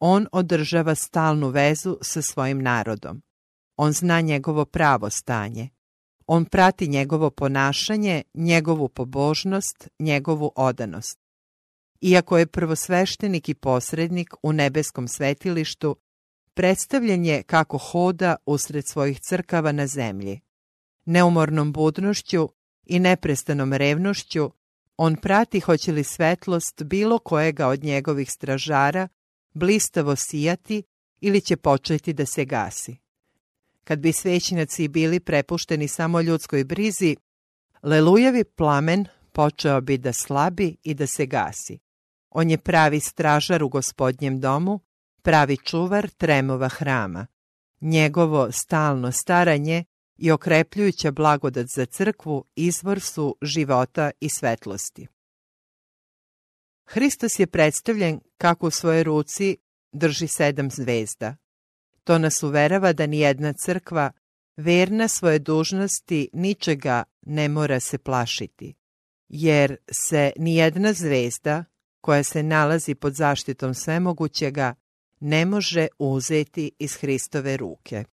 On 0.00 0.26
održava 0.32 0.94
stalnu 0.94 1.48
vezu 1.48 1.98
sa 2.02 2.22
svojim 2.22 2.62
narodom. 2.62 3.22
On 3.76 3.92
zna 3.92 4.20
njegovo 4.20 4.64
pravo 4.64 5.10
stanje. 5.10 5.68
On 6.26 6.44
prati 6.44 6.88
njegovo 6.88 7.30
ponašanje, 7.30 8.22
njegovu 8.34 8.88
pobožnost, 8.88 9.88
njegovu 9.98 10.52
odanost. 10.56 11.18
Iako 12.00 12.38
je 12.38 12.46
prvosveštenik 12.46 13.48
i 13.48 13.54
posrednik 13.54 14.34
u 14.42 14.52
nebeskom 14.52 15.08
svetilištu, 15.08 15.96
predstavljen 16.54 17.24
je 17.24 17.42
kako 17.42 17.78
hoda 17.78 18.36
usred 18.46 18.86
svojih 18.86 19.20
crkava 19.20 19.72
na 19.72 19.86
zemlji. 19.86 20.40
Neumornom 21.04 21.72
budnošću 21.72 22.48
i 22.86 22.98
neprestanom 22.98 23.72
revnošću 23.72 24.50
on 24.96 25.16
prati 25.16 25.60
hoće 25.60 25.92
li 25.92 26.04
svetlost 26.04 26.82
bilo 26.82 27.18
kojega 27.18 27.66
od 27.66 27.84
njegovih 27.84 28.30
stražara 28.30 29.08
blistavo 29.54 30.16
sijati 30.16 30.82
ili 31.20 31.40
će 31.40 31.56
početi 31.56 32.12
da 32.12 32.26
se 32.26 32.44
gasi. 32.44 32.96
Kad 33.84 33.98
bi 33.98 34.12
svećnjaci 34.12 34.88
bili 34.88 35.20
prepušteni 35.20 35.88
samo 35.88 36.20
ljudskoj 36.20 36.64
brizi, 36.64 37.16
Lelujevi 37.82 38.44
plamen 38.44 39.06
počeo 39.32 39.80
bi 39.80 39.98
da 39.98 40.12
slabi 40.12 40.76
i 40.82 40.94
da 40.94 41.06
se 41.06 41.26
gasi. 41.26 41.78
On 42.30 42.50
je 42.50 42.58
pravi 42.58 43.00
stražar 43.00 43.62
u 43.62 43.68
gospodnjem 43.68 44.40
domu, 44.40 44.80
pravi 45.22 45.56
čuvar 45.56 46.08
tremova 46.08 46.68
hrama. 46.68 47.26
Njegovo 47.80 48.52
stalno 48.52 49.12
staranje 49.12 49.84
i 50.16 50.30
okrepljujuća 50.30 51.10
blagodat 51.10 51.66
za 51.76 51.86
crkvu 51.86 52.44
izvor 52.56 53.00
su 53.00 53.36
života 53.42 54.10
i 54.20 54.28
svetlosti. 54.28 55.06
Hristos 56.92 57.38
je 57.38 57.46
predstavljen 57.46 58.20
kako 58.38 58.66
u 58.66 58.70
svojoj 58.70 59.02
ruci 59.02 59.56
drži 59.92 60.26
sedam 60.28 60.70
zvezda. 60.70 61.36
To 62.04 62.18
nas 62.18 62.42
uverava 62.42 62.92
da 62.92 63.06
nijedna 63.06 63.52
crkva, 63.52 64.12
verna 64.56 65.08
svoje 65.08 65.38
dužnosti, 65.38 66.28
ničega 66.32 67.02
ne 67.22 67.48
mora 67.48 67.80
se 67.80 67.98
plašiti, 67.98 68.74
jer 69.28 69.76
se 69.90 70.32
nijedna 70.36 70.92
zvezda, 70.92 71.64
koja 72.00 72.22
se 72.22 72.42
nalazi 72.42 72.94
pod 72.94 73.14
zaštitom 73.14 73.74
svemogućega, 73.74 74.74
ne 75.20 75.46
može 75.46 75.86
uzeti 75.98 76.72
iz 76.78 76.94
Hristove 76.96 77.56
ruke. 77.56 78.04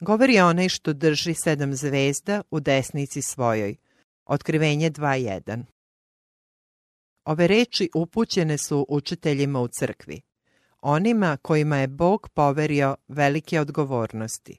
Govori 0.00 0.40
onaj 0.40 0.68
što 0.68 0.92
drži 0.92 1.34
sedam 1.34 1.74
zvezda 1.74 2.42
u 2.50 2.60
desnici 2.60 3.22
svojoj. 3.22 3.76
Otkrivenje 4.24 4.90
2.1 4.90 5.79
Ove 7.30 7.46
reči 7.46 7.90
upućene 7.94 8.58
su 8.58 8.86
učiteljima 8.88 9.60
u 9.60 9.68
crkvi, 9.68 10.20
onima 10.80 11.36
kojima 11.42 11.76
je 11.76 11.88
Bog 11.88 12.28
poverio 12.28 12.96
velike 13.08 13.60
odgovornosti. 13.60 14.58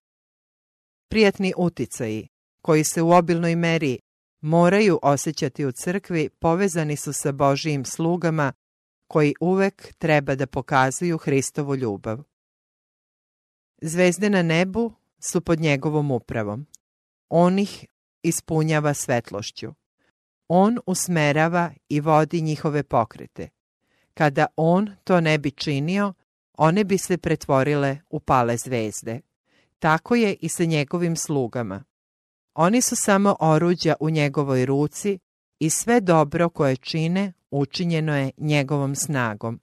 Prijatni 1.10 1.54
uticaji, 1.58 2.28
koji 2.62 2.84
se 2.84 3.02
u 3.02 3.12
obilnoj 3.12 3.56
meri 3.56 4.00
moraju 4.42 5.00
osjećati 5.04 5.66
u 5.66 5.72
crkvi, 5.72 6.30
povezani 6.30 6.96
su 6.96 7.14
sa 7.14 7.32
Božijim 7.32 7.86
slugama 7.86 8.54
koji 9.08 9.34
uvek 9.40 9.94
treba 9.98 10.36
da 10.36 10.48
pokazuju 10.48 11.18
Hristovu 11.18 11.76
ljubav. 11.76 12.24
Zvezde 13.82 14.30
na 14.30 14.42
nebu 14.42 14.94
su 15.20 15.42
pod 15.42 15.60
njegovom 15.60 16.12
upravom. 16.12 16.68
On 17.30 17.60
ih 17.60 17.86
ispunjava 18.24 18.94
svetlošću. 18.94 19.81
On 20.54 20.78
usmerava 20.86 21.72
i 21.90 22.00
vodi 22.00 22.42
njihove 22.42 22.84
pokrete. 22.84 23.50
Kada 24.14 24.46
on 24.56 24.90
to 25.04 25.22
ne 25.22 25.38
bi 25.38 25.52
činio, 25.52 26.14
one 26.54 26.84
bi 26.84 26.98
se 26.98 27.18
pretvorile 27.18 27.98
u 28.10 28.20
pale 28.20 28.58
zvezde. 28.58 29.20
Tako 29.80 30.16
je 30.16 30.34
i 30.34 30.50
sa 30.50 30.64
njegovim 30.66 31.16
slugama. 31.16 31.84
Oni 32.54 32.82
su 32.82 32.96
samo 32.96 33.36
oruđa 33.40 33.96
u 34.00 34.10
njegovoj 34.10 34.66
ruci 34.66 35.20
i 35.60 35.70
sve 35.70 36.02
dobro 36.02 36.50
koje 36.50 36.76
čine 36.76 37.34
učinjeno 37.52 38.18
je 38.18 38.32
njegovom 38.38 38.96
snagom. 38.96 39.60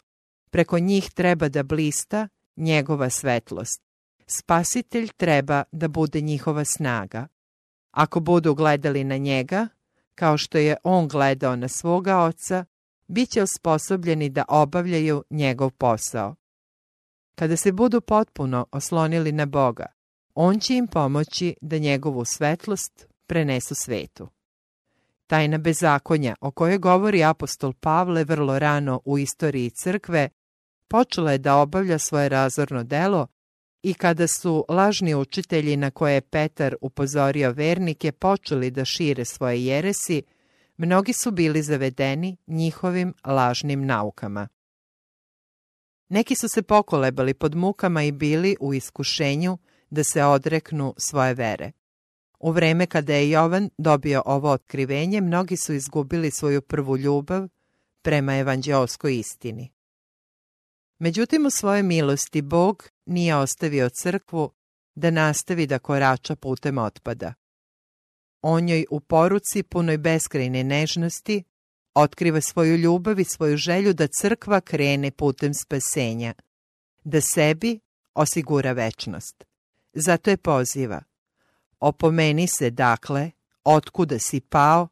Preko 0.50 0.78
njih 0.78 1.10
treba 1.10 1.48
da 1.48 1.62
blista 1.62 2.28
njegova 2.56 3.10
svetlost. 3.10 3.82
Spasitelj 4.26 5.08
treba 5.16 5.62
da 5.72 5.88
bude 5.88 6.20
njihova 6.20 6.64
snaga. 6.64 7.26
Ako 7.90 8.20
budu 8.20 8.54
gledali 8.54 9.04
na 9.04 9.16
njega, 9.16 9.68
kao 10.18 10.38
što 10.38 10.58
je 10.58 10.76
on 10.84 11.08
gledao 11.08 11.56
na 11.56 11.68
svoga 11.68 12.18
oca, 12.18 12.64
bit 13.08 13.30
će 13.30 13.42
osposobljeni 13.42 14.28
da 14.28 14.44
obavljaju 14.48 15.24
njegov 15.30 15.70
posao. 15.70 16.34
Kada 17.34 17.56
se 17.56 17.72
budu 17.72 18.00
potpuno 18.00 18.66
oslonili 18.72 19.32
na 19.32 19.46
Boga, 19.46 19.86
on 20.34 20.60
će 20.60 20.74
im 20.74 20.86
pomoći 20.86 21.54
da 21.60 21.78
njegovu 21.78 22.24
svetlost 22.24 23.06
prenesu 23.26 23.74
svetu. 23.74 24.28
Tajna 25.26 25.58
bezakonja 25.58 26.34
o 26.40 26.50
kojoj 26.50 26.78
govori 26.78 27.24
apostol 27.24 27.72
Pavle 27.72 28.24
vrlo 28.24 28.58
rano 28.58 29.00
u 29.04 29.18
istoriji 29.18 29.70
crkve, 29.70 30.28
počela 30.88 31.32
je 31.32 31.38
da 31.38 31.56
obavlja 31.56 31.98
svoje 31.98 32.28
razorno 32.28 32.84
delo 32.84 33.26
i 33.88 33.94
kada 33.94 34.26
su 34.26 34.64
lažni 34.68 35.14
učitelji 35.14 35.76
na 35.76 35.90
koje 35.90 36.14
je 36.14 36.20
Petar 36.20 36.76
upozorio 36.80 37.52
vernike 37.52 38.12
počeli 38.12 38.70
da 38.70 38.84
šire 38.84 39.24
svoje 39.24 39.64
jeresi, 39.64 40.22
mnogi 40.76 41.12
su 41.12 41.30
bili 41.30 41.62
zavedeni 41.62 42.36
njihovim 42.46 43.14
lažnim 43.24 43.86
naukama. 43.86 44.48
Neki 46.08 46.34
su 46.34 46.48
se 46.48 46.62
pokolebali 46.62 47.34
pod 47.34 47.54
mukama 47.54 48.02
i 48.02 48.12
bili 48.12 48.56
u 48.60 48.74
iskušenju 48.74 49.58
da 49.90 50.04
se 50.04 50.24
odreknu 50.24 50.94
svoje 50.96 51.34
vere. 51.34 51.72
U 52.40 52.52
vreme 52.52 52.86
kada 52.86 53.14
je 53.14 53.30
Jovan 53.30 53.70
dobio 53.78 54.22
ovo 54.26 54.50
otkrivenje, 54.50 55.20
mnogi 55.20 55.56
su 55.56 55.74
izgubili 55.74 56.30
svoju 56.30 56.62
prvu 56.62 56.96
ljubav, 56.96 57.48
prema 58.02 58.36
evanđeoskoj 58.36 59.18
istini. 59.18 59.70
Međutim, 60.98 61.46
u 61.46 61.50
svojoj 61.50 61.82
milosti 61.82 62.42
Bog 62.42 62.88
nije 63.06 63.36
ostavio 63.36 63.88
crkvu 63.88 64.50
da 64.94 65.10
nastavi 65.10 65.66
da 65.66 65.78
korača 65.78 66.36
putem 66.36 66.78
otpada. 66.78 67.34
On 68.42 68.68
joj 68.68 68.84
u 68.90 69.00
poruci 69.00 69.62
punoj 69.62 69.98
beskrajne 69.98 70.64
nežnosti 70.64 71.44
otkriva 71.94 72.40
svoju 72.40 72.76
ljubav 72.76 73.20
i 73.20 73.24
svoju 73.24 73.56
želju 73.56 73.92
da 73.92 74.06
crkva 74.06 74.60
krene 74.60 75.10
putem 75.10 75.54
spasenja, 75.54 76.34
da 77.04 77.20
sebi 77.20 77.80
osigura 78.14 78.72
večnost. 78.72 79.44
Zato 79.92 80.30
je 80.30 80.36
poziva. 80.36 81.02
Opomeni 81.80 82.46
se, 82.58 82.70
dakle, 82.70 83.30
otkuda 83.64 84.18
si 84.18 84.40
pao 84.40 84.88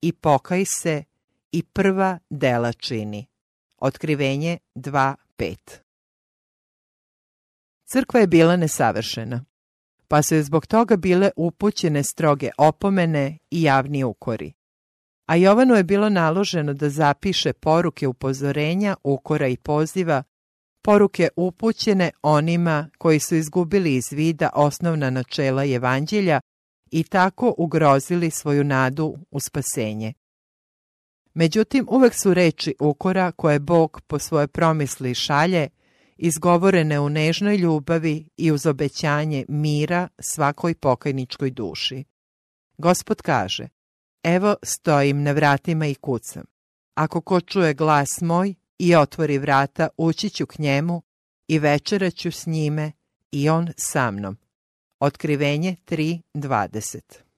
i 0.00 0.12
pokaj 0.12 0.64
se 0.64 1.04
i 1.52 1.62
prva 1.62 2.18
dela 2.30 2.72
čini. 2.72 3.26
Otkrivenje 3.78 4.58
2.5 5.40 5.78
Crkva 7.92 8.20
je 8.20 8.26
bila 8.26 8.56
nesavršena, 8.56 9.44
pa 10.08 10.22
su 10.22 10.34
je 10.34 10.42
zbog 10.42 10.66
toga 10.66 10.96
bile 10.96 11.30
upućene 11.36 12.02
stroge 12.02 12.50
opomene 12.58 13.38
i 13.50 13.62
javni 13.62 14.04
ukori. 14.04 14.52
A 15.26 15.36
Jovanu 15.36 15.74
je 15.74 15.84
bilo 15.84 16.08
naloženo 16.08 16.74
da 16.74 16.88
zapiše 16.88 17.52
poruke 17.52 18.08
upozorenja, 18.08 18.96
ukora 19.04 19.48
i 19.48 19.56
poziva, 19.56 20.22
poruke 20.84 21.28
upućene 21.36 22.10
onima 22.22 22.90
koji 22.98 23.20
su 23.20 23.34
izgubili 23.34 23.94
iz 23.94 24.04
vida 24.12 24.50
osnovna 24.54 25.10
načela 25.10 25.64
evanđelja 25.64 26.40
i 26.90 27.04
tako 27.04 27.54
ugrozili 27.58 28.30
svoju 28.30 28.64
nadu 28.64 29.16
u 29.30 29.40
spasenje. 29.40 30.12
Međutim, 31.34 31.86
uvek 31.90 32.14
su 32.22 32.34
reči 32.34 32.74
ukora 32.80 33.32
koje 33.32 33.58
Bog 33.58 34.00
po 34.06 34.18
svoje 34.18 34.46
promisli 34.46 35.14
šalje, 35.14 35.68
izgovorene 36.16 37.00
u 37.00 37.08
nežnoj 37.08 37.56
ljubavi 37.56 38.28
i 38.36 38.52
uz 38.52 38.66
obećanje 38.66 39.44
mira 39.48 40.08
svakoj 40.18 40.74
pokajničkoj 40.74 41.50
duši. 41.50 42.04
Gospod 42.78 43.22
kaže, 43.22 43.68
evo 44.22 44.54
stojim 44.62 45.22
na 45.22 45.32
vratima 45.32 45.86
i 45.86 45.94
kucam. 45.94 46.44
Ako 46.94 47.20
ko 47.20 47.40
čuje 47.40 47.74
glas 47.74 48.20
moj 48.20 48.54
i 48.78 48.96
otvori 48.96 49.38
vrata, 49.38 49.88
ući 49.96 50.30
ću 50.30 50.46
k 50.46 50.58
njemu 50.58 51.02
i 51.48 51.58
večera 51.58 52.10
ću 52.10 52.30
s 52.30 52.46
njime 52.46 52.92
i 53.32 53.48
on 53.48 53.68
sa 53.76 54.10
mnom. 54.10 54.36
Otkrivenje 55.00 55.76
3.20 55.86 57.29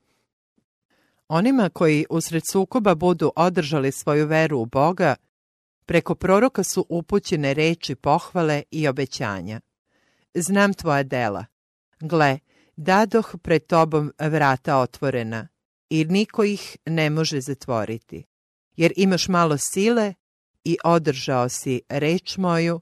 Onima 1.35 1.68
koji 1.68 2.07
usred 2.11 2.42
sukoba 2.53 2.95
budu 2.95 3.33
održali 3.37 3.92
svoju 3.92 4.27
veru 4.27 4.59
u 4.59 4.66
Boga, 4.66 5.14
preko 5.87 6.14
proroka 6.14 6.62
su 6.62 6.87
upućene 6.88 7.55
reči 7.55 7.95
pohvale 7.95 8.62
i 8.71 8.88
obećanja. 8.88 9.61
Znam 10.35 10.75
tvoja 10.75 11.03
dela. 11.03 11.45
Gle, 12.01 12.38
dadoh 12.77 13.35
pred 13.42 13.66
tobom 13.66 14.12
vrata 14.18 14.77
otvorena, 14.77 15.49
i 15.90 16.05
niko 16.05 16.45
ih 16.45 16.77
ne 16.87 17.11
može 17.11 17.40
zatvoriti. 17.40 18.25
Jer 18.77 18.92
imaš 18.97 19.29
malo 19.29 19.57
sile 19.59 20.14
i 20.64 20.77
održao 20.85 21.49
si 21.49 21.81
reč 21.88 22.37
moju 22.37 22.81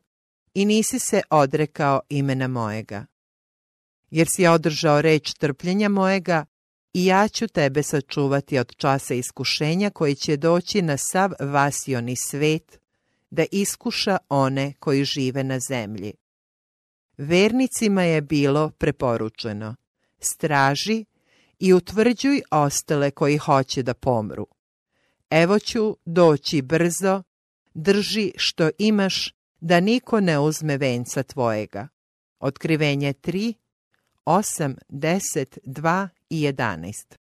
i 0.55 0.65
nisi 0.65 0.99
se 0.99 1.23
odrekao 1.31 2.01
imena 2.09 2.49
mojega. 2.49 3.07
Jer 4.11 4.27
si 4.37 4.47
održao 4.47 5.03
reč 5.03 5.35
trpljenja 5.35 5.89
mojega 5.89 6.45
i 6.93 7.07
ja 7.07 7.29
ću 7.29 7.49
tebe 7.49 7.83
sačuvati 7.83 8.59
od 8.59 8.77
časa 8.77 9.15
iskušenja 9.15 9.91
koji 9.91 10.15
će 10.15 10.37
doći 10.37 10.83
na 10.83 10.97
sav 10.97 11.31
vasioni 11.41 12.17
svet, 12.17 12.81
da 13.31 13.45
iskuša 13.53 14.17
one 14.29 14.73
koji 14.79 15.05
žive 15.05 15.45
na 15.45 15.59
zemlji. 15.69 16.13
Vernicima 17.19 18.03
je 18.03 18.21
bilo 18.21 18.71
preporučeno, 18.71 19.77
straži 20.21 21.05
i 21.59 21.73
utvrđuj 21.73 22.43
ostale 22.51 23.11
koji 23.11 23.39
hoće 23.39 23.83
da 23.83 23.95
pomru. 23.95 24.47
Evo 25.31 25.59
ću 25.59 25.97
doći 26.05 26.63
brzo, 26.63 27.23
drži 27.75 28.33
što 28.37 28.71
imaš, 28.79 29.35
da 29.61 29.81
niko 29.81 30.21
ne 30.21 30.39
uzme 30.39 30.77
venca 30.77 31.23
tvojega. 31.23 31.89
Otkrivenje 32.41 33.13
3, 33.13 33.55
8, 34.27 34.75
10, 34.89 35.59
2 35.65 36.09
i 36.31 36.47
11 36.47 37.15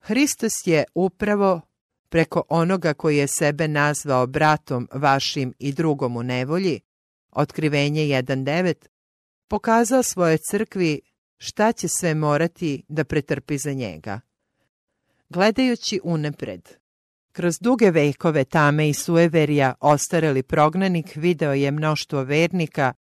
Hristos 0.00 0.52
je 0.66 0.84
upravo 0.94 1.60
preko 2.08 2.42
onoga 2.48 2.94
koji 2.94 3.16
je 3.16 3.26
sebe 3.26 3.68
nazvao 3.68 4.26
bratom 4.26 4.88
vašim 4.92 5.54
i 5.58 5.72
drugom 5.72 6.16
u 6.16 6.22
nevolji, 6.22 6.80
otkrivenje 7.30 8.02
1.9, 8.02 8.74
pokazao 9.48 10.02
svoje 10.02 10.38
crkvi 10.38 11.00
šta 11.38 11.72
će 11.72 11.88
sve 11.88 12.14
morati 12.14 12.82
da 12.88 13.04
pretrpi 13.04 13.58
za 13.58 13.72
njega. 13.72 14.20
Gledajući 15.28 16.00
unapred, 16.04 16.68
kroz 17.32 17.58
duge 17.60 17.90
vekove 17.90 18.44
tame 18.44 18.88
i 18.88 18.94
sueverija 18.94 19.74
ostareli 19.80 20.42
prognanik 20.42 21.16
video 21.16 21.52
je 21.52 21.70
mnoštvo 21.70 22.22
vernika 22.22 22.92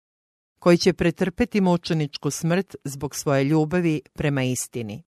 koji 0.59 0.79
će 0.79 0.93
pretrpeti 0.93 1.61
mučeničku 1.61 2.31
smrt 2.31 2.77
zbog 2.85 3.15
svoje 3.15 3.45
ljubavi 3.45 4.01
prema 4.13 4.43
istini. 4.43 5.03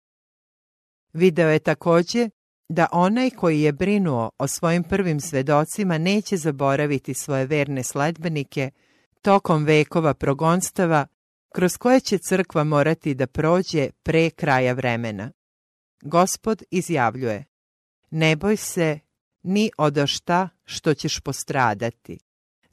Video 1.13 1.49
je 1.49 1.59
također 1.59 2.31
da 2.69 2.87
onaj 2.93 3.31
koji 3.31 3.61
je 3.61 3.73
brinuo 3.73 4.31
o 4.39 4.47
svojim 4.49 4.85
prvim 4.85 5.21
svedocima 5.21 5.99
neće 5.99 6.37
zaboraviti 6.37 7.15
svoje 7.15 7.47
verne 7.47 7.83
sledbenike 7.83 8.71
tokom 9.23 9.65
vekova 9.65 10.15
progonstava 10.15 11.07
kroz 11.55 11.77
koje 11.77 12.01
će 12.01 12.19
crkva 12.19 12.65
morati 12.65 13.15
da 13.15 13.27
prođe 13.27 13.91
pre 14.03 14.31
kraja 14.31 14.73
vremena. 14.73 15.33
Gospod 16.03 16.63
izjavljuje, 16.71 17.45
ne 18.11 18.37
boj 18.37 18.57
se 18.57 18.99
ni 19.43 19.71
od 19.79 20.07
šta 20.07 20.49
što 20.65 20.95
ćeš 20.95 21.21
postradati. 21.21 22.19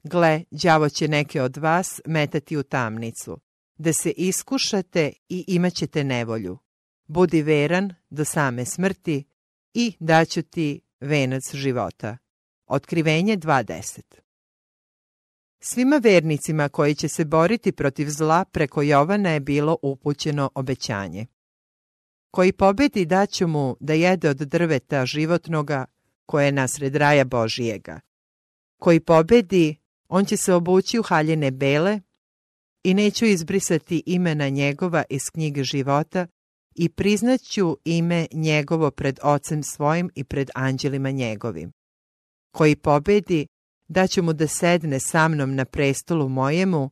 Gle, 0.03 0.43
đavo 0.51 0.89
će 0.89 1.07
neke 1.07 1.41
od 1.41 1.57
vas 1.57 2.01
metati 2.05 2.57
u 2.57 2.63
tamnicu, 2.63 3.39
da 3.77 3.93
se 3.93 4.11
iskušate 4.11 5.13
i 5.29 5.45
imat 5.47 5.73
ćete 5.73 6.03
nevolju. 6.03 6.57
Budi 7.07 7.41
veran 7.41 7.93
do 8.09 8.25
same 8.25 8.65
smrti 8.65 9.23
i 9.73 9.93
daću 9.99 10.41
ti 10.41 10.81
venac 10.99 11.43
života. 11.53 12.17
Otkrivenje 12.67 13.37
2.10 13.37 14.01
Svima 15.59 15.97
vernicima 16.03 16.69
koji 16.69 16.95
će 16.95 17.07
se 17.07 17.25
boriti 17.25 17.71
protiv 17.71 18.09
zla 18.09 18.45
preko 18.45 18.81
Jovana 18.81 19.29
je 19.29 19.39
bilo 19.39 19.77
upućeno 19.81 20.49
obećanje. 20.55 21.25
Koji 22.31 22.53
pobedi 22.53 23.05
daću 23.05 23.47
mu 23.47 23.77
da 23.79 23.93
jede 23.93 24.29
od 24.29 24.37
drveta 24.37 25.05
životnoga 25.05 25.85
koje 26.25 26.45
je 26.45 26.51
nasred 26.51 26.95
raja 26.95 27.25
Božijega. 27.25 27.99
Koji 28.79 28.99
pobedi, 28.99 29.82
on 30.07 30.25
će 30.25 30.37
se 30.37 30.53
obući 30.53 30.99
u 30.99 31.03
haljene 31.03 31.51
bele 31.51 31.99
i 32.83 32.93
neću 32.93 33.25
izbrisati 33.25 34.03
imena 34.05 34.49
njegova 34.49 35.03
iz 35.09 35.29
knjige 35.29 35.63
života 35.63 36.27
i 36.75 36.89
priznaću 36.89 37.77
ime 37.85 38.27
njegovo 38.33 38.91
pred 38.91 39.19
ocem 39.23 39.63
svojim 39.63 40.09
i 40.15 40.23
pred 40.23 40.49
anđelima 40.55 41.11
njegovim. 41.11 41.71
Koji 42.51 42.75
pobedi, 42.75 43.47
daću 43.87 44.23
mu 44.23 44.33
da 44.33 44.47
sedne 44.47 44.99
sa 44.99 45.27
mnom 45.27 45.55
na 45.55 45.65
prestolu 45.65 46.29
mojemu, 46.29 46.89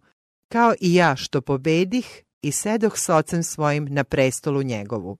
kao 0.47 0.73
i 0.81 0.93
ja 0.93 1.15
što 1.15 1.41
pobedih 1.41 2.23
i 2.41 2.51
sedoh 2.51 2.97
s 2.97 3.09
ocem 3.09 3.43
svojim 3.43 3.87
na 3.89 4.03
prestolu 4.03 4.63
njegovu. 4.63 5.17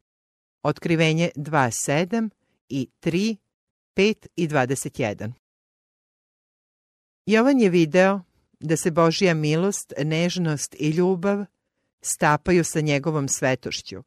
Otkrivenje 0.63 1.29
2.7 1.35 2.29
i 2.69 2.89
3, 3.01 3.37
5 3.95 4.27
i 4.35 4.47
21 4.47 5.40
Jovan 7.25 7.59
je 7.59 7.69
video 7.69 8.21
da 8.59 8.77
se 8.77 8.91
Božja 8.91 9.33
milost, 9.33 9.93
nežnost 10.03 10.75
i 10.79 10.89
ljubav 10.89 11.45
stapaju 12.01 12.63
sa 12.63 12.81
njegovom 12.81 13.27
svetošću, 13.27 14.03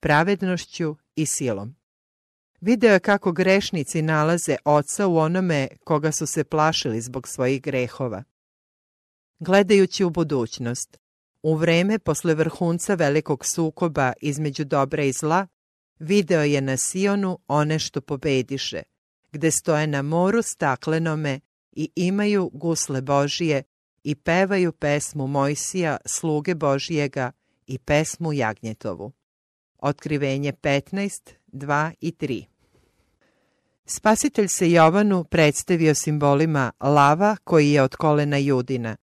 pravednošću 0.00 0.96
i 1.16 1.26
silom. 1.26 1.76
Video 2.60 2.92
je 2.92 3.00
kako 3.00 3.32
grešnici 3.32 4.02
nalaze 4.02 4.56
oca 4.64 5.06
u 5.06 5.16
onome 5.16 5.68
koga 5.84 6.12
su 6.12 6.26
se 6.26 6.44
plašili 6.44 7.00
zbog 7.00 7.28
svojih 7.28 7.62
grehova. 7.62 8.24
Gledajući 9.38 10.04
u 10.04 10.10
budućnost, 10.10 10.98
u 11.42 11.54
vreme 11.54 11.98
posle 11.98 12.34
vrhunca 12.34 12.94
velikog 12.94 13.46
sukoba 13.46 14.12
između 14.20 14.64
dobra 14.64 15.02
i 15.02 15.12
zla, 15.12 15.46
video 15.98 16.42
je 16.42 16.60
na 16.60 16.76
Sionu 16.76 17.38
one 17.46 17.78
što 17.78 18.00
pobediše, 18.00 18.82
gde 19.32 19.50
stoje 19.50 19.86
na 19.86 20.02
moru 20.02 20.42
staklenome 20.42 21.40
i 21.78 21.90
imaju 21.96 22.50
gusle 22.52 23.00
Božije 23.00 23.62
i 24.02 24.14
pevaju 24.14 24.72
pesmu 24.72 25.26
Mojsija, 25.26 25.96
sluge 26.06 26.54
Božijega 26.54 27.32
i 27.66 27.78
pesmu 27.78 28.32
Jagnjetovu. 28.32 29.12
Otkrivenje 29.78 30.52
15, 30.52 31.30
2 31.52 31.92
i 32.00 32.12
3 32.12 32.44
Spasitelj 33.86 34.48
se 34.48 34.70
Jovanu 34.70 35.24
predstavio 35.24 35.94
simbolima 35.94 36.72
lava 36.80 37.36
koji 37.44 37.70
je 37.70 37.82
od 37.82 37.96
kolena 37.96 38.36
Judina 38.36 38.96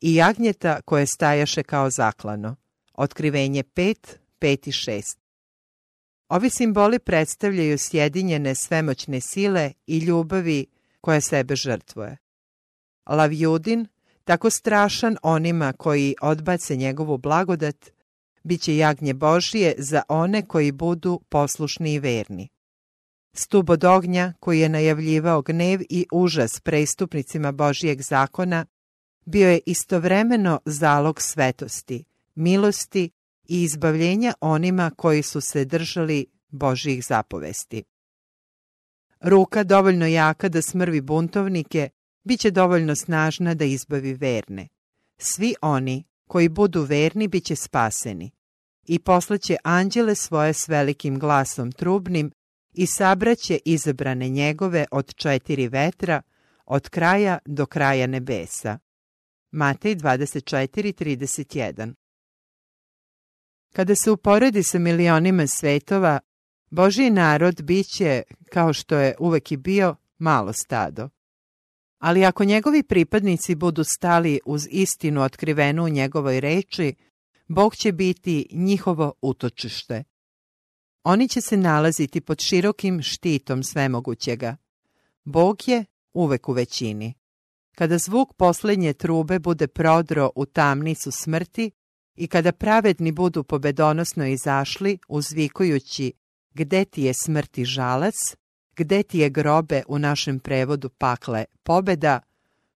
i 0.00 0.14
jagnjeta 0.14 0.80
koje 0.80 1.06
stajaše 1.06 1.62
kao 1.62 1.90
zaklano. 1.90 2.56
Otkrivenje 2.94 3.62
5, 3.62 3.94
5 4.40 4.68
i 4.68 4.72
6. 4.72 5.16
Ovi 6.28 6.50
simboli 6.50 6.98
predstavljaju 6.98 7.78
sjedinjene 7.78 8.54
svemoćne 8.54 9.20
sile 9.20 9.72
i 9.86 9.98
ljubavi 9.98 10.66
koja 11.00 11.20
sebe 11.20 11.56
žrtvuje. 11.56 12.16
Lav 13.06 13.32
Judin, 13.32 13.86
tako 14.24 14.50
strašan 14.50 15.16
onima 15.22 15.72
koji 15.72 16.14
odbace 16.22 16.76
njegovu 16.76 17.18
blagodat, 17.18 17.90
bit 18.42 18.60
će 18.60 18.76
jagnje 18.76 19.14
Božije 19.14 19.74
za 19.78 20.02
one 20.08 20.46
koji 20.46 20.72
budu 20.72 21.20
poslušni 21.28 21.94
i 21.94 21.98
verni. 21.98 22.48
Stub 23.32 23.70
od 23.70 23.84
ognja 23.84 24.32
koji 24.40 24.60
je 24.60 24.68
najavljivao 24.68 25.42
gnev 25.42 25.80
i 25.88 26.06
užas 26.12 26.60
prestupnicima 26.60 27.52
Božijeg 27.52 28.02
zakona 28.02 28.66
bio 29.24 29.50
je 29.50 29.60
istovremeno 29.66 30.60
zalog 30.64 31.22
svetosti, 31.22 32.04
milosti 32.34 33.10
i 33.48 33.62
izbavljenja 33.62 34.34
onima 34.40 34.90
koji 34.96 35.22
su 35.22 35.40
se 35.40 35.64
držali 35.64 36.26
Božijih 36.48 37.04
zapovesti. 37.06 37.84
Ruka 39.20 39.64
dovoljno 39.64 40.06
jaka 40.06 40.48
da 40.48 40.62
smrvi 40.62 41.00
buntovnike, 41.00 41.88
bit 42.24 42.40
će 42.40 42.50
dovoljno 42.50 42.96
snažna 42.96 43.54
da 43.54 43.64
izbavi 43.64 44.14
verne. 44.14 44.68
Svi 45.18 45.54
oni 45.62 46.04
koji 46.28 46.48
budu 46.48 46.82
verni 46.82 47.28
bit 47.28 47.44
će 47.44 47.56
spaseni. 47.56 48.30
I 48.86 48.98
poslaće 48.98 49.56
anđele 49.64 50.14
svoje 50.14 50.52
s 50.52 50.68
velikim 50.68 51.18
glasom 51.18 51.72
trubnim 51.72 52.32
i 52.72 52.86
sabraće 52.86 53.58
izabrane 53.64 54.28
njegove 54.28 54.86
od 54.90 55.14
četiri 55.14 55.68
vetra, 55.68 56.22
od 56.66 56.88
kraja 56.88 57.38
do 57.46 57.66
kraja 57.66 58.06
nebesa. 58.06 58.78
Matej 59.50 59.94
24.31 59.94 61.94
Kada 63.72 63.94
se 63.94 64.10
uporedi 64.10 64.62
sa 64.62 64.78
milionima 64.78 65.46
svetova, 65.46 66.20
Božji 66.70 67.10
narod 67.10 67.62
biće, 67.62 68.22
kao 68.52 68.72
što 68.72 68.96
je 68.96 69.14
uvek 69.18 69.52
i 69.52 69.56
bio, 69.56 69.96
malo 70.18 70.52
stado. 70.52 71.08
Ali 71.98 72.24
ako 72.24 72.44
njegovi 72.44 72.82
pripadnici 72.82 73.54
budu 73.54 73.84
stali 73.84 74.40
uz 74.46 74.66
istinu 74.70 75.22
otkrivenu 75.22 75.84
u 75.84 75.88
njegovoj 75.88 76.40
reči, 76.40 76.94
Bog 77.48 77.76
će 77.76 77.92
biti 77.92 78.46
njihovo 78.52 79.12
utočište. 79.22 80.04
Oni 81.04 81.28
će 81.28 81.40
se 81.40 81.56
nalaziti 81.56 82.20
pod 82.20 82.40
širokim 82.40 83.02
štitom 83.02 83.62
svemogućega. 83.62 84.56
Bog 85.24 85.68
je 85.68 85.84
uvek 86.12 86.48
u 86.48 86.52
većini. 86.52 87.14
Kada 87.74 87.98
zvuk 87.98 88.34
posljednje 88.34 88.92
trube 88.92 89.38
bude 89.38 89.66
prodro 89.66 90.30
u 90.34 90.46
tamnicu 90.46 91.10
smrti 91.10 91.70
i 92.14 92.26
kada 92.26 92.52
pravedni 92.52 93.12
budu 93.12 93.44
pobedonosno 93.44 94.26
izašli 94.26 94.98
uzvikujući 95.08 96.12
gde 96.54 96.84
ti 96.84 97.02
je 97.02 97.14
smrti 97.14 97.64
žalac, 97.64 98.14
gde 98.76 99.02
ti 99.02 99.18
je 99.18 99.30
grobe 99.30 99.82
u 99.88 99.98
našem 99.98 100.40
prevodu 100.40 100.88
pakle 100.88 101.44
pobeda, 101.62 102.20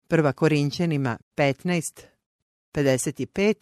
prva 0.07 0.33
Korinćanima 0.33 1.17
15, 1.35 1.81
55, 2.73 3.55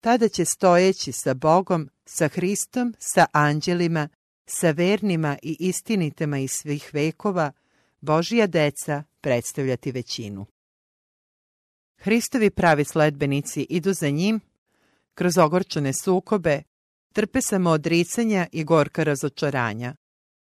tada 0.00 0.28
će 0.28 0.44
stojeći 0.44 1.12
sa 1.12 1.34
Bogom, 1.34 1.90
sa 2.04 2.28
Hristom, 2.28 2.94
sa 2.98 3.26
anđelima, 3.32 4.08
sa 4.46 4.70
vernima 4.70 5.38
i 5.42 5.56
istinitama 5.60 6.38
iz 6.38 6.50
svih 6.50 6.90
vekova, 6.92 7.52
Božija 8.00 8.46
deca 8.46 9.04
predstavljati 9.20 9.92
većinu. 9.92 10.46
Hristovi 11.96 12.50
pravi 12.50 12.84
sledbenici 12.84 13.66
idu 13.70 13.92
za 13.92 14.10
njim, 14.10 14.40
kroz 15.14 15.38
ogorčene 15.38 15.92
sukobe, 15.92 16.62
trpe 17.12 17.40
samo 17.42 17.70
odricanja 17.70 18.46
i 18.52 18.64
gorka 18.64 19.02
razočaranja, 19.02 19.94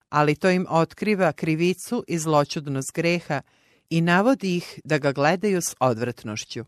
ali 0.09 0.35
to 0.35 0.49
im 0.49 0.65
otkriva 0.69 1.31
krivicu 1.31 2.03
i 2.07 2.19
zloćudnost 2.19 2.91
greha 2.93 3.41
i 3.89 4.01
navodi 4.01 4.57
ih 4.57 4.79
da 4.83 4.97
ga 4.97 5.11
gledaju 5.11 5.61
s 5.61 5.75
odvratnošću. 5.79 6.65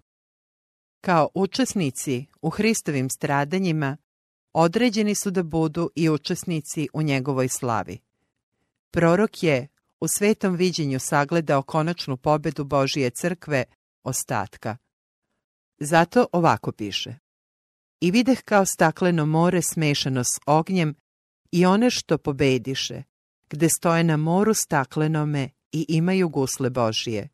Kao 1.01 1.29
učesnici 1.33 2.25
u 2.41 2.49
Hristovim 2.49 3.09
stradanjima 3.09 3.97
određeni 4.53 5.15
su 5.15 5.31
da 5.31 5.43
budu 5.43 5.89
i 5.95 6.09
učesnici 6.09 6.87
u 6.93 7.01
njegovoj 7.01 7.47
slavi. 7.47 7.99
Prorok 8.91 9.43
je 9.43 9.67
u 9.99 10.07
svetom 10.07 10.55
viđenju 10.55 10.99
sagledao 10.99 11.63
konačnu 11.63 12.17
pobedu 12.17 12.63
Božije 12.63 13.09
crkve 13.09 13.63
ostatka. 14.03 14.77
Zato 15.79 16.27
ovako 16.31 16.71
piše. 16.71 17.15
I 18.01 18.11
videh 18.11 18.41
kao 18.41 18.65
stakleno 18.65 19.25
more 19.25 19.61
smešano 19.61 20.23
s 20.23 20.39
ognjem 20.45 20.95
i 21.51 21.65
one 21.65 21.89
što 21.89 22.17
pobediše, 22.17 23.03
gde 23.49 23.69
stoje 23.69 24.03
na 24.03 24.17
moru 24.17 24.53
staklenome 24.53 25.49
i 25.71 25.85
imaju 25.89 26.29
gusle 26.29 26.69
Božije. 26.69 27.29